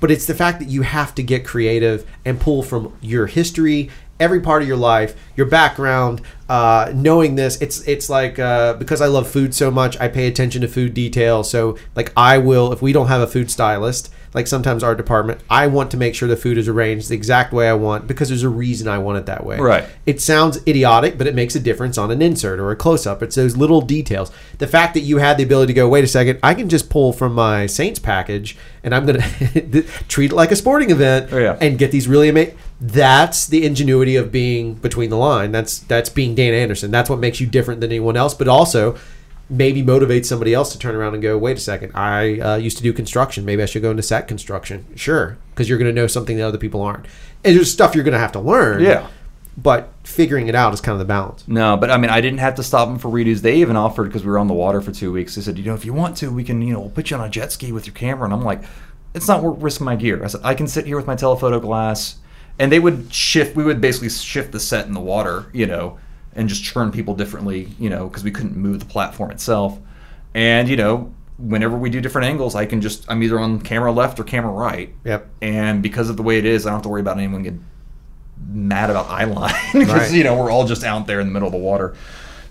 [0.00, 3.90] But it's the fact that you have to get creative and pull from your history,
[4.20, 7.60] every part of your life, your background, uh, knowing this.
[7.60, 10.94] It's it's like uh, because I love food so much, I pay attention to food
[10.94, 11.42] detail.
[11.44, 15.40] So like I will, if we don't have a food stylist, like sometimes our department,
[15.50, 18.28] I want to make sure the food is arranged the exact way I want because
[18.28, 19.58] there's a reason I want it that way.
[19.58, 19.84] Right.
[20.06, 23.22] It sounds idiotic, but it makes a difference on an insert or a close up.
[23.24, 24.30] It's those little details.
[24.58, 26.90] The fact that you had the ability to go, wait a second, I can just
[26.90, 29.20] pull from my Saints package and I'm going
[29.52, 31.56] to treat it like a sporting event Oh, yeah.
[31.60, 32.56] and get these really amazing.
[32.80, 35.52] That's the ingenuity of being between the line.
[35.52, 36.90] That's that's being Dan Anderson.
[36.90, 38.96] That's what makes you different than anyone else, but also
[39.50, 42.76] maybe motivate somebody else to turn around and go, wait a second, I uh, used
[42.76, 43.44] to do construction.
[43.44, 44.86] Maybe I should go into set construction.
[44.94, 47.06] Sure, because you're going to know something that other people aren't.
[47.44, 48.82] And there's stuff you're going to have to learn.
[48.82, 49.08] Yeah.
[49.56, 51.46] But figuring it out is kind of the balance.
[51.46, 53.40] No, but I mean, I didn't have to stop them for redos.
[53.40, 55.34] They even offered because we were on the water for two weeks.
[55.34, 57.16] They said, you know, if you want to, we can, you know, we'll put you
[57.16, 58.24] on a jet ski with your camera.
[58.24, 58.62] And I'm like,
[59.12, 60.22] it's not worth risking my gear.
[60.24, 62.18] I said, I can sit here with my telephoto glass,
[62.58, 63.56] and they would shift.
[63.56, 65.98] We would basically shift the set in the water, you know,
[66.34, 69.78] and just churn people differently, you know, because we couldn't move the platform itself.
[70.34, 73.90] And you know, whenever we do different angles, I can just I'm either on camera
[73.92, 74.94] left or camera right.
[75.04, 75.28] Yep.
[75.42, 77.64] And because of the way it is, I don't have to worry about anyone getting
[78.48, 80.12] mad about eye line because Right.
[80.12, 81.94] you know we're all just out there in the middle of the water.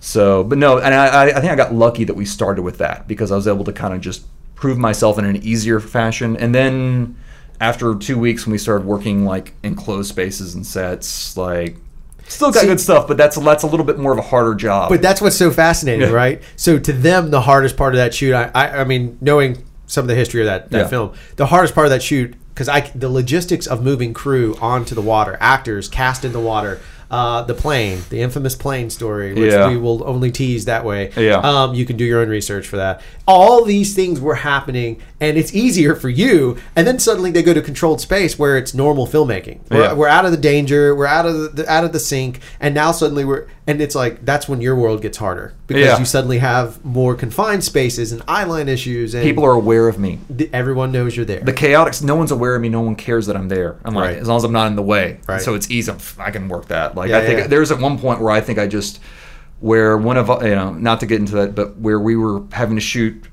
[0.01, 2.77] So, but no, and I, I- I think I got lucky that we started with
[2.77, 4.25] that because I was able to kind of just
[4.55, 6.37] prove myself in an easier fashion.
[6.37, 7.17] And then
[7.62, 11.78] after two weeks, when we started working like in closed spaces and sets, like
[12.28, 14.55] still got See- good stuff, but that's that's a little bit more of a harder
[14.55, 14.89] job.
[14.89, 16.14] But that's what's so fascinating, Yeah.
[16.16, 16.41] right?
[16.55, 20.03] So to them, the hardest part of that shoot, I, I, I mean, knowing some
[20.03, 20.88] of the history of that, that Yeah.
[20.88, 24.93] film, the hardest part of that shoot, because I the logistics of moving crew onto
[24.95, 26.80] the water, actors cast in the water,
[27.12, 29.68] uh, the plane, the infamous plane story, which Yeah.
[29.70, 31.12] we will only tease that way.
[31.18, 31.38] Yeah.
[31.39, 33.01] Um, you can do your own research for that.
[33.28, 36.57] All these things were happening, and it's easier for you.
[36.76, 39.60] And then suddenly they go to controlled space where it's normal filmmaking.
[39.72, 39.93] We're, Yeah.
[39.93, 40.93] we're out of the danger.
[40.95, 44.26] We're out of the out of the sink, and now suddenly we're and it's like
[44.26, 45.99] that's when your world gets harder because Yeah.
[45.99, 50.20] you suddenly have more confined spaces and eyeline issues, and people are aware of me.
[50.36, 51.41] th- everyone knows you're there.
[51.41, 52.70] The chaotics, no one's aware of me.
[52.70, 53.76] No one cares that I'm there.
[53.86, 54.17] I'm like, Right.
[54.17, 55.20] as long as I'm not in the way.
[55.28, 55.41] Right.
[55.41, 55.91] So it's easy.
[56.17, 56.95] I can work that.
[56.95, 57.47] Like Yeah, I think yeah.
[57.47, 58.99] there's at one point where I think I just
[59.59, 62.41] where one of uh, you know not to get into that, but where we were
[62.53, 63.26] having to shoot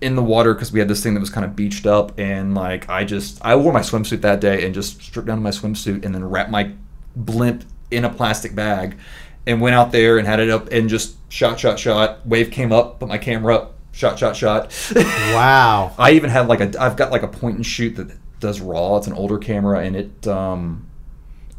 [0.00, 2.54] in the water because we had this thing that was kind of beached up and
[2.54, 6.04] like I just I wore my swimsuit that day and just stripped down my swimsuit
[6.04, 6.72] and then wrapped my
[7.14, 8.96] blimp in a plastic bag
[9.46, 12.72] and went out there and had it up and just shot shot shot wave came
[12.72, 15.94] up put my camera up shot shot shot wow.
[15.98, 18.96] I even had like a I've got like a point and shoot that does raw.
[18.96, 20.88] It's an older camera and it um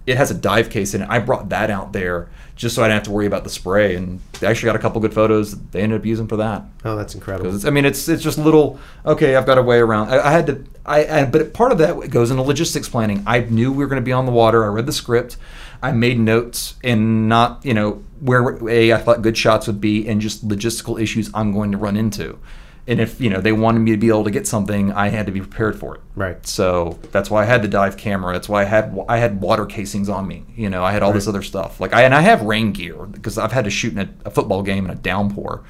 [0.06, 1.10] it has a dive case in it.
[1.10, 3.96] I brought that out there just so I didn't have to worry about the spray
[3.96, 6.64] and they actually got a couple good photos that they ended up using for that.
[6.84, 7.66] Oh, that's incredible.
[7.66, 8.80] I mean, it's it's just little.
[9.06, 10.10] Okay, I've got a way around.
[10.10, 10.66] I, I had to.
[10.86, 13.24] I, I but part of that goes into logistics planning.
[13.26, 14.66] I knew we were going to be on the water.
[14.66, 15.38] I read the script.
[15.84, 20.08] I made notes and not you know where a I thought good shots would be
[20.08, 22.40] and just logistical issues I'm going to run into.
[22.86, 25.26] And if you know they wanted me to be able to get something, I had
[25.28, 26.02] to be prepared for it.
[26.16, 26.46] Right.
[26.46, 28.34] So that's why I had the dive camera.
[28.34, 30.46] That's why I had I had water casings on me.
[30.56, 31.80] You know, I had all this other stuff.
[31.80, 34.30] Like I and I have rain gear because I've had to shoot in a, a
[34.32, 35.64] football game in a downpour.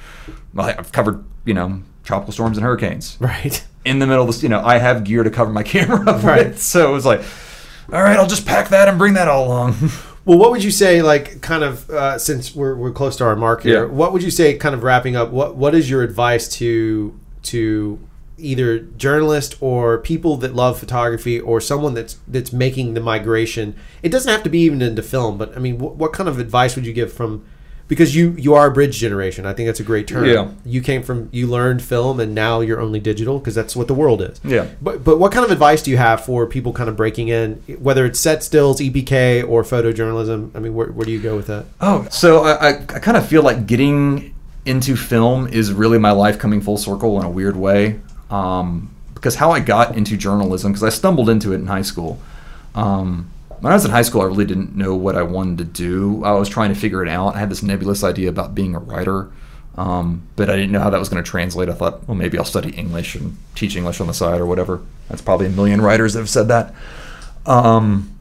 [0.54, 3.64] Well, I've covered you know tropical storms and hurricanes right.
[3.86, 4.42] in the middle of this.
[4.44, 6.48] You know, I have gear to cover my camera Right.
[6.48, 6.62] with.
[6.62, 7.22] So it was like,
[7.92, 9.76] all right, I'll just pack that and bring that all along.
[10.26, 13.36] Well, what would you say, like, kind of, uh, since we're, we're close to our
[13.36, 13.92] mark here, Yeah.
[13.92, 15.32] what would you say, kind of wrapping up?
[15.32, 17.14] What What is your advice to
[17.52, 18.00] to
[18.38, 23.76] either journalists or people that love photography or someone that's that's making the migration?
[24.02, 26.40] It doesn't have to be even into film, but I mean, what, what kind of
[26.40, 27.44] advice would you give from?
[27.88, 29.46] Because you you are a bridge generation.
[29.46, 30.26] I think that's a great term.
[30.26, 30.50] Yeah.
[30.66, 33.94] You came from you learned film and now you're only digital because that's what the
[33.94, 34.40] world is.
[34.44, 34.68] Yeah.
[34.82, 37.56] But but what kind of advice do you have for people kind of breaking in,
[37.80, 40.56] whether it's set stills, EPK, or photojournalism?
[40.56, 41.66] I mean, where, where do you go with that?
[41.82, 44.34] Oh, so I, I, I kind of feel like getting
[44.66, 48.00] into film is really my life coming full circle in a weird way.
[48.30, 52.20] Um, because how I got into journalism, because I stumbled into it in high school.
[52.76, 53.30] Um,
[53.64, 56.22] when I was in high school, I really didn't know what I wanted to do.
[56.26, 57.36] I was trying to figure it out.
[57.36, 59.32] I had this nebulous idea about being a writer,
[59.78, 61.70] um, but I didn't know how that was going to translate.
[61.70, 64.82] I thought, well, maybe I'll study English and teach English on the side or whatever.
[65.08, 66.76] That's probably a million writers that have said that.
[67.46, 68.14] Um,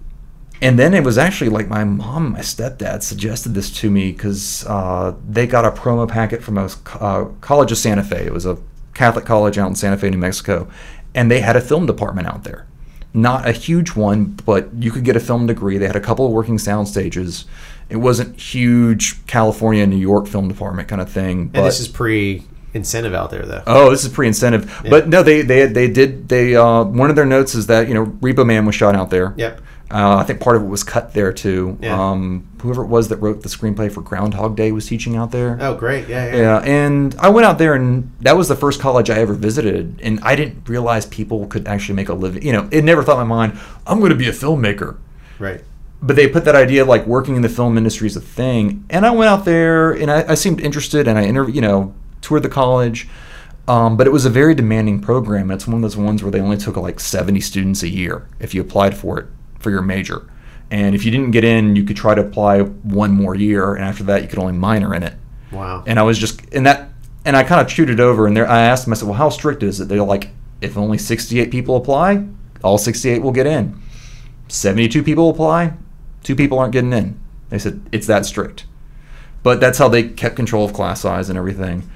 [0.60, 4.64] and then it was actually like my mom my stepdad suggested this to me because
[4.68, 6.70] uh, they got a promo packet from a
[7.00, 8.26] uh, college of Santa Fe.
[8.26, 8.58] It was a
[8.94, 10.68] Catholic college out in Santa Fe, New Mexico,
[11.16, 12.68] and they had a film department out there.
[13.14, 15.78] Not a huge one, but you could get a film degree.
[15.78, 17.44] They had a couple of working sound stages.
[17.88, 21.48] It wasn't huge California, New York film department kind of thing.
[21.48, 22.44] But And this is pre
[22.74, 23.62] incentive out there, though.
[23.66, 24.82] Oh, this is pre-incentive.
[24.88, 27.94] But no, they they they did they uh, one of their notes is that you
[27.94, 29.34] know Repo Man was shot out there.
[29.36, 29.60] Yep.
[29.92, 31.76] Uh, I think part of it was cut there too.
[31.82, 32.00] Yeah.
[32.10, 35.58] Um, whoever it was that wrote the screenplay for Groundhog Day was teaching out there.
[35.60, 36.08] Oh, great.
[36.08, 36.36] Yeah, yeah.
[36.40, 40.00] Yeah, and I went out there, and that was the first college I ever visited,
[40.02, 42.42] and I didn't realize people could actually make a living.
[42.42, 44.96] You know, it never thought in my mind I'm going to be a filmmaker
[45.38, 45.62] Right.
[46.00, 48.84] but they put that idea like working in the film industry is a thing.
[48.90, 51.94] And I went out there and I, I seemed interested and I interviewed, you know,
[52.22, 53.08] toured the college.
[53.68, 55.50] Um, but it was a very demanding program.
[55.50, 58.54] It's one of those ones where they only took like 70 students a year if
[58.54, 59.26] you applied for it
[59.62, 60.28] for your major.
[60.70, 63.74] And if you didn't get in, you could try to apply one more year.
[63.74, 65.14] And after that, you could only minor in it.
[65.50, 65.84] Wow.
[65.86, 66.88] And I was just, and that,
[67.24, 68.26] and I kind of chewed it over.
[68.26, 69.88] And there, I asked them, I said, well, how strict is it?
[69.88, 72.26] They're like, if only 68 people apply,
[72.64, 73.80] all 68 will get in.
[74.48, 75.74] 72 people apply,
[76.22, 77.20] two people aren't getting in.
[77.48, 78.66] They said it's that strict.
[79.42, 81.88] But that's how they kept control of class size and everything.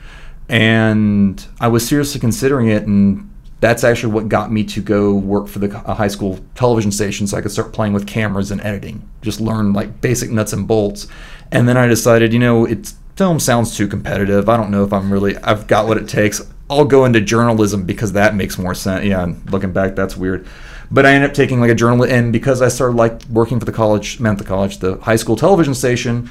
[0.48, 3.30] And I was seriously considering it, and
[3.61, 7.36] that's actually what got me to go work for the high school television station so
[7.36, 11.07] I could start playing with cameras and editing, just learn like basic nuts and bolts.
[11.50, 14.48] And then I decided, you know, it's film sounds too competitive.
[14.48, 16.42] I don't know if I'm really I've got what it takes.
[16.68, 19.04] I'll go into journalism because that makes more sense.
[19.04, 20.46] Yeah, looking back, that's weird.
[20.90, 23.64] But I ended up taking like a journal, and because I started like working for
[23.64, 26.28] the college, meant the college, the high school television station.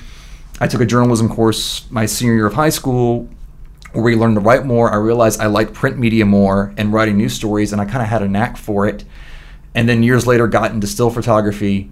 [0.62, 3.28] I took a journalism course my senior year of high school
[3.96, 4.92] where we learned to write more.
[4.92, 8.08] I realized I liked print media more and writing news stories, and I kind of
[8.08, 9.04] had a knack for it.
[9.74, 11.92] And then years later, got into still photography,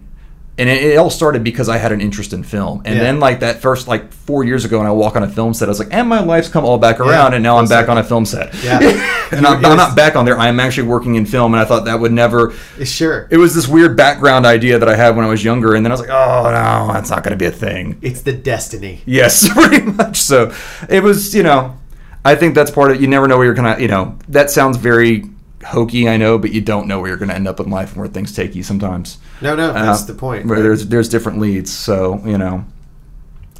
[0.56, 2.80] and it, it all started because I had an interest in film.
[2.84, 3.02] And Yeah.
[3.02, 5.68] then, like that first like four years ago, when I walk on a film set,
[5.68, 7.88] I was like, and my life's come all back around, Yeah, and now I'm back
[7.88, 8.54] on a film set.
[8.62, 8.78] Yeah.
[9.32, 10.38] and I'm, I'm not back on there.
[10.38, 12.52] I am actually working in film, and I thought that would never.
[12.84, 13.26] Sure.
[13.30, 15.90] It was this weird background idea that I had when I was younger, and then
[15.90, 17.98] I was like, oh no, that's not going to be a thing.
[18.00, 19.02] It's the destiny.
[19.04, 20.18] Yes, pretty much.
[20.18, 20.54] So
[20.88, 21.76] it was, you know,
[22.24, 23.00] I think that's part of.
[23.00, 25.24] You never know where you're gonna, you know, that sounds very
[25.64, 27.98] hokey, I know, but you don't know where you're gonna end up in life and
[27.98, 29.18] where things take you sometimes.
[29.40, 30.46] No, no, that's Uh, the point.
[30.46, 32.64] Where there's there's different leads, so you know,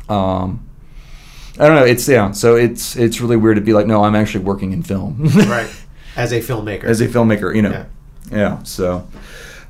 [0.09, 0.67] um,
[1.59, 1.85] I don't know.
[1.85, 4.83] It's yeah, so it's it's really weird to be like, no, I'm actually working in
[4.83, 5.71] film, right.
[6.17, 6.85] As a filmmaker.
[6.85, 7.85] as a filmmaker, you know, Yeah.
[8.31, 8.62] yeah.
[8.62, 9.07] So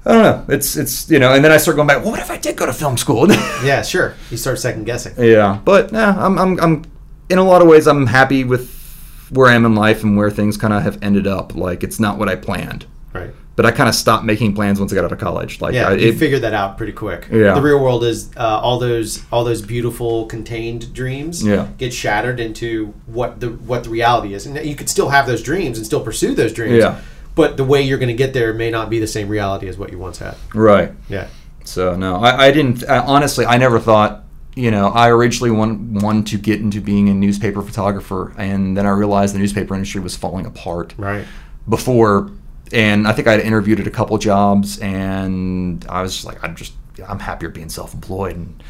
[0.05, 0.55] I don't know.
[0.55, 2.03] It's it's you know, and then I start going back.
[2.03, 3.30] Well, what if I did go to film school?
[3.64, 4.14] yeah, sure.
[4.30, 5.14] You start second guessing.
[5.18, 6.84] Yeah, but nah, I'm, I'm, I'm,
[7.30, 8.70] in a lot of ways, I'm happy with
[9.35, 11.55] where I am in life and where things kind of have ended up.
[11.55, 13.30] Like, it's not what I planned, Right.
[13.57, 15.61] but I kind of stopped making plans once I got out of college.
[15.61, 17.28] Like, Yeah, I, you it, figured that out pretty quick.
[17.30, 17.55] Yeah.
[17.55, 21.68] The real world is uh, all those all those beautiful contained dreams Yeah.
[21.78, 24.47] get shattered into what the what the reality is.
[24.47, 26.78] And you could still have those dreams and still pursue those dreams.
[26.82, 26.99] Yeah.
[27.35, 29.76] But the way you're going to get there may not be the same reality as
[29.76, 30.37] what you once had.
[30.55, 30.93] right.
[31.09, 31.26] Yeah.
[31.64, 32.89] So no, I, I didn't.
[32.89, 34.23] I, honestly, I never thought.
[34.57, 38.86] You know, I originally want, wanted to get into being a newspaper photographer, and then
[38.86, 40.94] I realized the newspaper industry was falling apart.
[40.96, 41.24] Right.
[41.68, 42.30] before
[42.72, 46.42] and I think I had interviewed at a couple jobs and I was just like
[46.42, 46.72] I'm just
[47.07, 48.62] I'm happier being self-employed and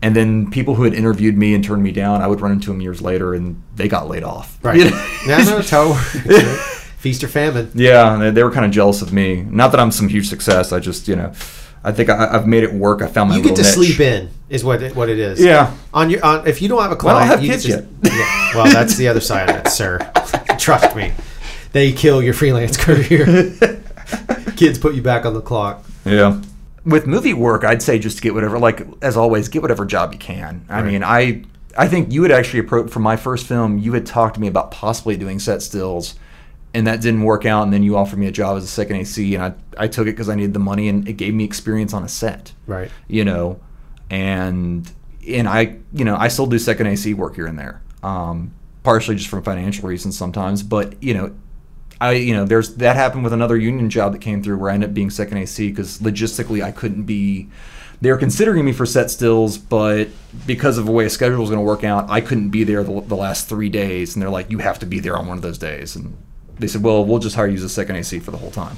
[0.00, 2.68] and then people who had interviewed me and turned me down I would run into
[2.70, 4.78] them years later and they got laid off Right.
[4.78, 4.96] You know?
[5.26, 6.26] no, that's how it works.
[6.26, 6.58] right?
[6.98, 7.70] Feast or famine.
[7.74, 10.72] yeah they, they were kind of jealous of me not that I'm some huge success
[10.72, 11.32] I just you know
[11.84, 13.72] I think I, I've made it work I found my You get to niche.
[13.72, 15.40] sleep in is what it, what it is.
[15.40, 17.64] yeah On your on, if you don't have a Well, I don't have you kids
[17.64, 19.98] just- Yeah, well, that's the other side of it, sir.
[20.58, 21.12] Trust me.
[21.72, 23.56] They kill your freelance career.
[24.56, 25.84] Kids put you back on the clock.
[26.04, 26.40] Yeah.
[26.84, 30.18] With movie work, I'd say just get whatever, like as always, get whatever job you
[30.18, 30.64] can.
[30.68, 30.92] I Right.
[30.92, 31.44] mean, I
[31.76, 33.78] I think you had actually approached for my first film.
[33.78, 36.14] You had talked to me about possibly doing set stills,
[36.74, 37.62] and that didn't work out.
[37.64, 40.06] And then you offered me a job as a second AC, and I I took
[40.06, 42.52] it because I needed the money, and it gave me experience on a set.
[42.66, 42.90] Right.
[43.08, 43.60] You know,
[44.10, 44.90] and
[45.26, 49.16] and I you know I still do second AC work here and there, um, partially
[49.16, 51.32] just from financial reasons sometimes, but you know
[52.02, 54.74] I, you know, there's that happened with another union job that came through where I
[54.74, 57.48] ended up being second AC because logistically I couldn't be.
[58.00, 60.08] They were considering me for set stills, but
[60.44, 62.82] because of the way a schedule was going to work out, I couldn't be there
[62.82, 64.16] the, the last three days.
[64.16, 66.16] And they're like, "You have to be there on one of those days." And
[66.62, 68.76] they said, "Well, we'll just hire you as a second AC for the whole time."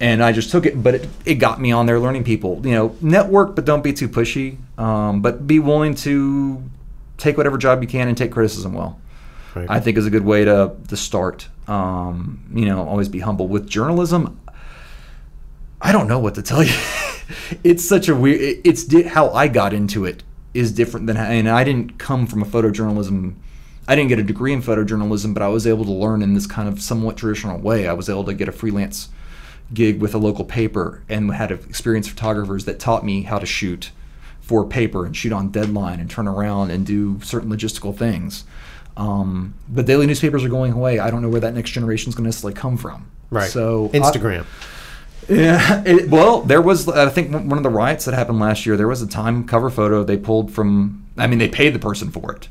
[0.00, 2.60] And I just took it, but it, it got me on there learning people.
[2.66, 4.56] You know, network, but don't be too pushy.
[4.78, 6.62] Um, but be willing to
[7.18, 8.98] take whatever job you can and take criticism well.
[9.54, 9.70] Right.
[9.70, 11.48] I think is a good way to to start.
[11.68, 14.38] Um, you know, always be humble with journalism.
[15.80, 16.74] I don't know what to tell you.
[17.64, 18.40] it's such a weird.
[18.40, 20.22] it- It's di- how I got into it
[20.54, 23.34] is different than, and I didn't come from a photojournalism.
[23.88, 26.46] I didn't get a degree in photojournalism, but I was able to learn in this
[26.46, 27.88] kind of somewhat traditional way.
[27.88, 29.08] I was able to get a freelance
[29.74, 33.90] gig with a local paper and had experienced photographers that taught me how to shoot
[34.40, 38.44] for paper and shoot on deadline and turn around and do certain logistical things.
[38.96, 40.98] Um, but daily newspapers are going away.
[40.98, 43.10] I don't know where that next generation is going to necessarily come from.
[43.30, 43.50] Right.
[43.50, 44.42] So Instagram.
[45.28, 45.82] I, yeah.
[45.86, 48.76] It, well, there was I think one of the riots that happened last year.
[48.76, 51.06] There was a time cover photo they pulled from.
[51.16, 52.48] I mean, they paid the person for it,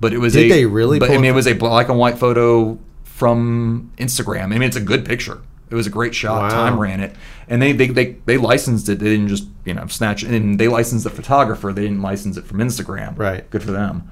[0.00, 1.88] but it was Did a, they really But I mean, it it was a black
[1.88, 4.44] and white photo from Instagram.
[4.44, 5.40] I mean, it's a good picture.
[5.70, 6.42] It was a great shot.
[6.42, 6.48] Wow.
[6.50, 7.16] Time ran it,
[7.48, 8.98] and they, they they they licensed it.
[8.98, 10.30] They didn't just you know snatch it.
[10.30, 11.72] And they licensed the photographer.
[11.72, 13.18] They didn't license it from Instagram.
[13.18, 13.48] Right.
[13.50, 14.10] Good for them.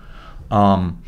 [0.50, 1.02] Um,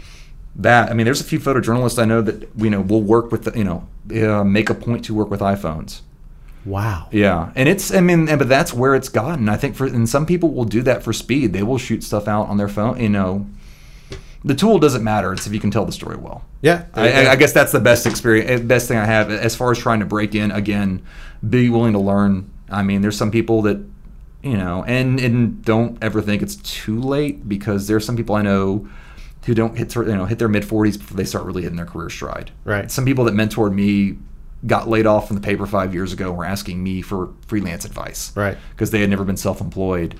[0.57, 3.45] that I mean, there's a few photojournalists I know that you know will work with
[3.45, 3.89] the, you know
[4.29, 6.03] uh, make a point to work with iPhones.
[6.64, 7.09] Wow.
[7.11, 9.49] Yeah, and it's I mean, but that's where it's gotten.
[9.49, 11.53] I think for and some people will do that for speed.
[11.53, 13.01] They will shoot stuff out on their phone.
[13.01, 13.47] You know,
[14.45, 15.33] the tool doesn't matter.
[15.33, 16.45] It's if you can tell the story well.
[16.63, 16.85] Yeah.
[16.95, 19.79] I, I- guess that's the best experience, eh, best thing I have as far as
[19.79, 20.51] trying to break in.
[20.51, 21.03] Again,
[21.49, 22.51] be willing to learn.
[22.71, 23.79] I mean, there's some people that
[24.43, 28.43] you know, and and don't ever think it's too late because there's some people I
[28.43, 28.87] know
[29.47, 31.87] who don't hit you know hit their mid 40s before they start really hitting their
[31.87, 32.51] career stride.
[32.65, 32.91] Right.
[32.91, 34.19] Some people that mentored me
[34.67, 37.85] got laid off from the paper five years ago and were asking me for freelance
[37.85, 38.57] advice Right.
[38.71, 40.19] because they had never been self-employed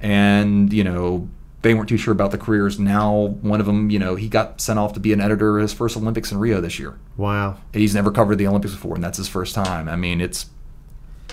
[0.00, 1.28] and you know
[1.66, 4.60] they weren't too sure about the careers now one of them you know he got
[4.60, 7.56] sent off to be an editor at his first olympics in rio this year Wow.
[7.72, 10.46] he's never covered the olympics before and that's his first time i mean it's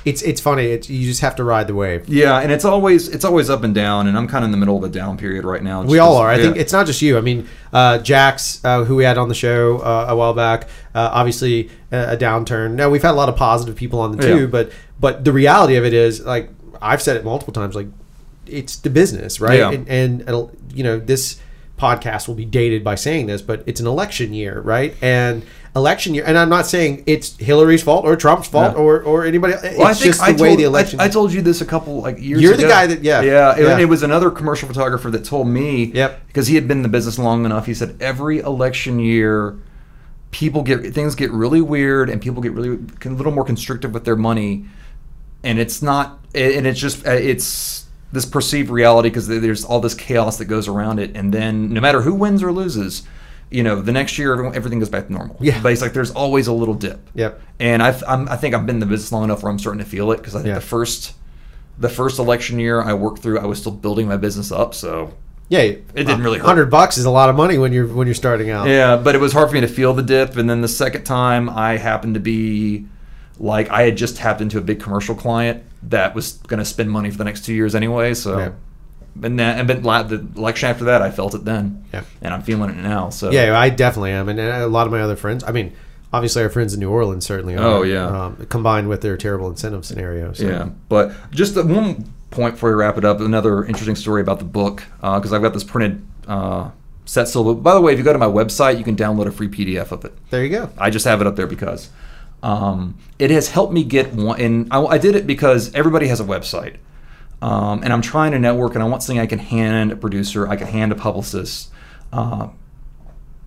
[0.06, 0.66] It's it's funny.
[0.66, 2.10] It's, you just have to ride the wave.
[2.10, 4.58] yeah and it's always it's always up and down and i'm kind of in the
[4.58, 6.28] middle of a down period right now We all are.
[6.28, 6.44] I Yeah.
[6.44, 7.18] think it's not just you.
[7.18, 10.68] I mean, uh, Jax, uh, who we had on the show uh, a while back,
[10.94, 12.72] uh, obviously a, a downturn.
[12.76, 14.46] Now we've had a lot of positive people on the too, Yeah.
[14.48, 16.50] but but the reality of it is, like
[16.82, 17.88] I've said it multiple times, like
[18.48, 19.60] it's the business, right?
[19.60, 19.72] Yeah.
[19.72, 19.88] And,
[20.28, 21.40] and you know this
[21.78, 24.96] podcast will be dated by saying this, but it's an election year, right?
[25.02, 25.44] And
[25.76, 28.84] election year, and I'm not saying it's Hillary's fault or Trump's fault No.
[28.84, 29.54] or or anybody.
[29.54, 31.00] It's Well, I think just the I way told, the election.
[31.00, 32.62] I, I told you this a couple like years You're ago.
[32.62, 33.22] the guy that- yeah.
[33.22, 33.58] yeah.
[33.58, 33.72] Yeah.
[33.72, 35.86] And it was another commercial photographer that told me.
[35.86, 36.28] Yep.
[36.28, 37.66] Because he had been in the business long enough.
[37.66, 39.58] He said every election year,
[40.32, 44.06] people get things get really weird and people get really a little more constrictive with
[44.06, 44.66] their money,
[45.44, 47.83] and it's not and it's just it's
[48.14, 51.82] this perceived reality because there's all this chaos that goes around it, and then no
[51.82, 53.04] matter who wins or loses.
[53.52, 55.36] You know, the next year everyone- everything goes back to normal.
[55.40, 55.62] Yeah.
[55.62, 57.08] but it's like there's always a little dip.
[57.14, 57.40] Yep.
[57.60, 59.84] And I've, I'm, I think I've been in the business long enough where I'm starting
[59.84, 60.56] to feel it because I think Yeah.
[60.56, 61.14] the first,
[61.78, 64.74] the first election year I worked through, I was still building my business up.
[64.74, 65.14] So
[65.50, 66.40] yeah, it didn't really.
[66.40, 68.68] Hundred bucks is a lot of money when you're when you're starting out.
[68.68, 70.36] yeah, but it was hard for me to feel the dip.
[70.36, 72.88] And then the second time, I happened to be
[73.40, 76.90] like I had just tapped into a big commercial client that was going to spend
[76.92, 78.14] money for the next two years anyway.
[78.14, 78.38] So.
[78.38, 78.52] Yeah.
[79.22, 82.02] And then, and then la- the election after that, I felt it then, Yeah.
[82.24, 83.12] and I'm feeling it now.
[83.12, 85.44] So Yeah, I definitely am, and a lot of my other friends.
[85.44, 85.72] I mean,
[86.12, 87.64] obviously our friends in New Orleans certainly are.
[87.64, 88.08] Oh, yeah.
[88.08, 90.34] um, combined with their terrible incentive scenario.
[90.34, 90.46] So.
[90.48, 94.40] Yeah, but just the one point before we wrap it up, another interesting story about
[94.40, 96.72] the book because I've got this printed uh,
[97.06, 97.54] set still.
[97.54, 99.92] By the way, if you go to my website, you can download a free PDF
[99.92, 100.14] of it.
[100.32, 100.72] there you go.
[100.80, 101.92] I just have it up there because
[102.44, 104.40] um, it has helped me get one.
[104.40, 106.76] And I, I did it because everybody has a website,
[107.42, 110.48] um, and I'm trying to network, and I want something I can hand a producer,
[110.48, 111.72] I can hand a publicist.
[112.12, 112.50] Uh,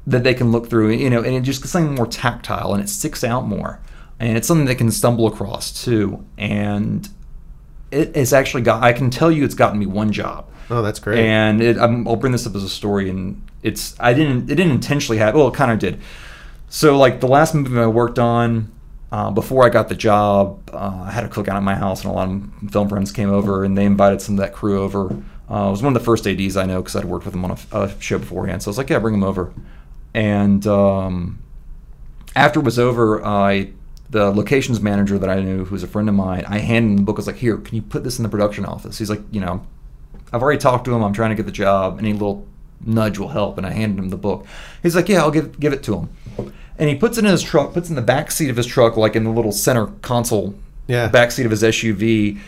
[0.09, 2.83] that they can look through, you know, and it just gets something more tactile and
[2.83, 3.81] it sticks out more.
[4.21, 6.25] And it's something they can stumble across too.
[6.39, 7.09] And
[7.91, 10.49] it has actually got, I can tell you it's gotten me one job.
[10.71, 11.19] Oh, that's great.
[11.19, 14.57] And it, I'm, I'll bring this up as a story, and it's I didn't it
[14.57, 16.01] didn't intentionally have well it kind of did.
[16.69, 18.73] So like the last movie I worked on
[19.13, 22.11] uh, before I got the job, uh, I had a cookout at my house, and
[22.11, 25.13] a lot of film friends came over, and they invited some of that crew over.
[25.49, 27.45] Uh, it was one of the first ADs I know because I'd worked with them
[27.45, 28.63] on a, a show beforehand.
[28.63, 29.53] So I was like, yeah, bring them over.
[30.13, 31.39] And um,
[32.35, 33.71] after it was over, I
[34.11, 37.03] the locations manager that I knew, who's a friend of mine, I handed him the
[37.03, 37.17] book.
[37.17, 38.99] I was like, here, can you put this in the production office?
[38.99, 39.67] He's like, you know,
[40.33, 41.03] I've already talked to him.
[41.03, 41.99] I'm trying to get the job.
[41.99, 42.47] Any little
[42.85, 43.59] nudge will help.
[43.59, 44.47] And I handed him the book.
[44.83, 46.09] He's like, yeah, I'll give give it to him.
[46.79, 48.67] And he puts it in his truck, puts it in the back seat of his
[48.67, 50.55] truck, like in the little center console
[50.87, 51.09] Yeah.
[51.09, 52.39] back seat of his SUV.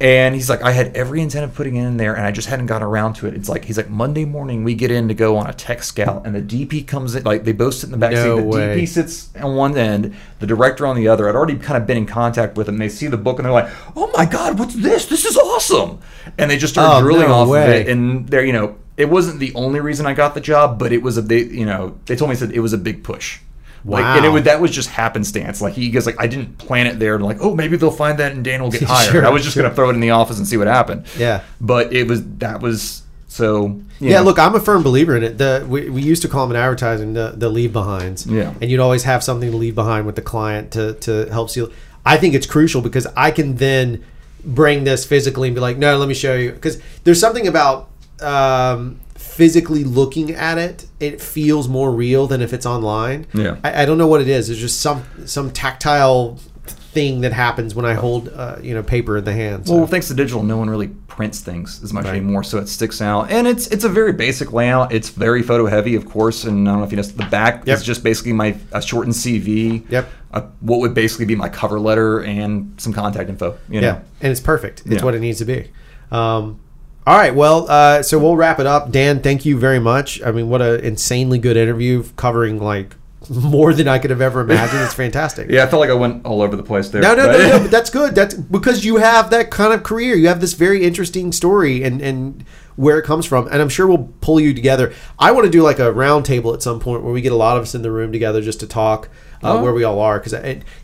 [0.00, 2.48] And he's like, I had every intent of putting it in there, and I just
[2.48, 3.34] hadn't got around to it.
[3.34, 6.26] It's like he's like Monday morning we get in to go on a tech scout,
[6.26, 8.42] and the DP comes in, like they both sit in the back No seat.
[8.42, 8.80] The way.
[8.82, 11.28] DP sits on one end, the director on the other.
[11.28, 12.78] I'd already kind of been in contact with them.
[12.78, 15.06] They see the book and they're like, "Oh my god, what's this?
[15.06, 16.00] This is awesome!"
[16.36, 17.62] And they just started Oh, drilling no off way.
[17.62, 17.88] of it.
[17.88, 21.02] And they're, you know, it wasn't the only reason I got the job, but it
[21.04, 23.38] was a big, you know, they told me said it was a big push.
[23.84, 24.34] Like, and it Wow.
[24.34, 25.60] would that was just happenstance.
[25.60, 27.14] Like he goes like I didn't plan it there.
[27.16, 29.10] And like oh maybe they'll find that and Dan will get hired.
[29.12, 29.62] Sure, I was just sure.
[29.64, 31.06] gonna throw it in the office and see what happened.
[31.18, 31.42] Yeah.
[31.60, 33.80] But it was that was so.
[33.98, 34.24] Yeah, know.
[34.24, 35.38] look, I'm a firm believer in it.
[35.38, 38.26] The we, we used to call them in advertising the, the leave behinds.
[38.26, 38.52] Yeah.
[38.60, 41.70] and you'd always have something to leave behind with the client to to help seal.
[42.04, 44.04] I think it's crucial because I can then
[44.44, 46.50] bring this physically and be like, no, let me show you.
[46.52, 47.88] Because there's something about
[48.20, 49.00] um,
[49.36, 53.26] physically looking at it, it feels more real than if it's online.
[53.32, 53.56] Yeah.
[53.64, 54.50] I, I don't know what it is.
[54.50, 59.16] It's just some some tactile thing that happens when I hold uh, you know paper
[59.16, 59.66] in the hand.
[59.66, 59.76] So.
[59.76, 62.16] Well, thanks to digital, no one really prints things as much Right.
[62.16, 63.30] anymore, so it sticks out.
[63.30, 64.92] And it's it's a very basic layout.
[64.92, 66.44] It's very photo heavy, of course.
[66.44, 67.78] And I don't know if you noticed, the back Yep.
[67.78, 69.84] is just basically my a shortened CV.
[69.90, 70.08] Yep.
[70.34, 73.56] A, what would basically be my cover letter and some contact info.
[73.68, 73.86] You know?
[73.88, 74.82] Yeah, and it's perfect.
[74.86, 75.04] It's Yeah.
[75.04, 75.70] what it needs to be.
[76.10, 76.60] Um,
[77.06, 78.90] all right, well, uh, so we'll wrap it up.
[78.92, 80.22] Dan, thank you very much.
[80.22, 82.94] I mean, what an insanely good interview, covering like
[83.30, 84.82] more than I could have ever imagined.
[84.82, 85.50] It's fantastic.
[85.50, 87.02] Yeah, I felt like I went all over the place there.
[87.02, 88.14] No, no, but- no, no, but that's good.
[88.14, 90.14] That's because you have that kind of career.
[90.16, 92.44] You have this very interesting story and and
[92.76, 93.46] where it comes from.
[93.48, 94.94] And I'm sure we'll pull you together.
[95.18, 97.36] I want to do like a round table at some point where we get a
[97.36, 99.08] lot of us in the room together just to talk
[99.42, 99.62] uh, Oh.
[99.62, 100.32] where we all are because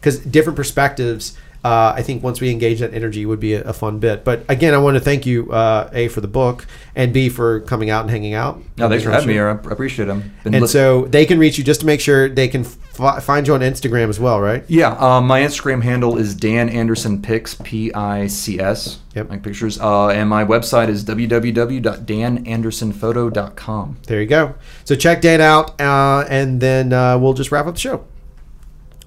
[0.01, 1.37] because different perspectives.
[1.65, 4.25] Uh, I think once we engage that energy would be a, a fun bit.
[4.25, 7.61] But again, I want to thank you, uh, A, for the book, and B, for
[7.61, 8.61] coming out and hanging out.
[8.77, 9.49] No, thanks for having me here.
[9.49, 10.33] I appreciate them.
[10.45, 13.47] Been And so they can reach you just to make sure they can fi- find
[13.47, 14.65] you on Instagram as well, right?
[14.69, 19.31] Yeah, um, my Instagram handle is Dan Anderson Pics, P I C S, Yep.
[19.31, 19.81] like pictures.
[19.81, 23.97] Uh, and my website is www.danandersonphoto.com.
[24.07, 24.55] There you go.
[24.85, 28.05] So check Dan out, uh, and then uh, we'll just wrap up the show.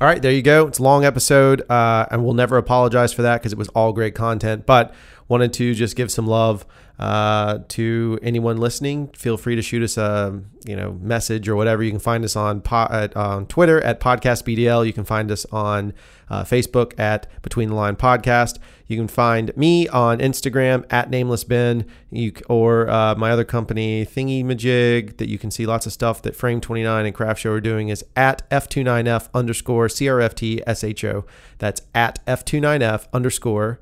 [0.02, 0.66] All right, there you go.
[0.66, 3.94] It's a long episode, uh, and we'll never apologize for that because it was all
[3.94, 4.66] great content.
[4.66, 4.96] But
[5.28, 6.66] wanted to just give some love
[7.02, 9.08] uh, to anyone listening.
[9.08, 11.82] Feel free to shoot us a you know message or whatever.
[11.82, 14.86] You can find us on po- at, on Twitter at Podcast BDL.
[14.86, 15.94] You can find us on
[16.30, 18.60] uh, Facebook at Between the Line Podcast.
[18.86, 24.06] You can find me on Instagram at Nameless Ben, you, or uh, my other company
[24.06, 27.54] Thingy Majig that you can see lots of stuff that Frame 29 and Craft Show
[27.54, 30.62] are doing is at F29F underscore CRFT
[31.00, 31.26] SHO.
[31.58, 33.80] That's at F29F underscore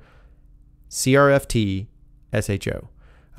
[0.90, 1.88] CRFT
[2.34, 2.90] SHO.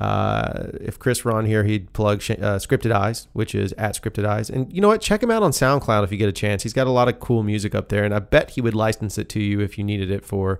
[0.01, 4.25] Uh, if Chris were on here, he'd plug uh, Scripted Eyes, which is at Scripted
[4.25, 4.49] Eyes.
[4.49, 4.99] And you know what?
[4.99, 6.63] Check him out on SoundCloud if you get a chance.
[6.63, 9.19] He's got a lot of cool music up there, and I bet he would license
[9.19, 10.59] it to you if you needed it for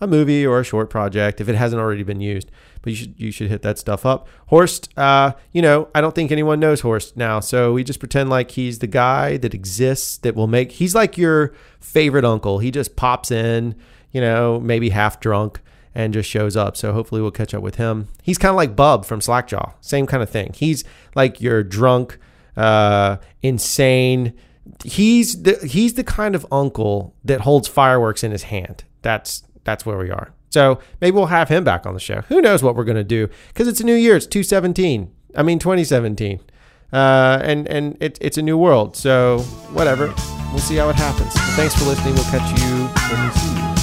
[0.00, 2.50] a movie or a short project if it hasn't already been used.
[2.82, 4.26] But you should you should hit that stuff up.
[4.46, 8.28] Horst, uh, you know, I don't think anyone knows Horst now, so we just pretend
[8.28, 10.72] like he's the guy that exists that will make.
[10.72, 12.58] He's like your favorite uncle.
[12.58, 13.76] He just pops in,
[14.10, 15.60] you know, maybe half drunk
[15.94, 16.76] and just shows up.
[16.76, 18.08] So hopefully we'll catch up with him.
[18.22, 20.52] He's kind of like Bub from Slackjaw, same kind of thing.
[20.54, 20.84] He's
[21.14, 22.18] like your drunk,
[22.56, 24.34] uh, insane.
[24.84, 28.84] He's the he's the kind of uncle that holds fireworks in his hand.
[29.02, 30.32] That's that's where we are.
[30.50, 32.22] So maybe we'll have him back on the show.
[32.22, 33.28] Who knows what we're gonna do?
[33.48, 34.16] Because it's a new year.
[34.16, 35.10] It's 217.
[35.36, 36.40] I mean 2017.
[36.92, 38.96] Uh, and and it, it's a new world.
[38.96, 39.40] So
[39.72, 40.12] whatever.
[40.50, 41.32] We'll see how it happens.
[41.54, 42.14] Thanks for listening.
[42.14, 43.79] We'll catch you when we see you.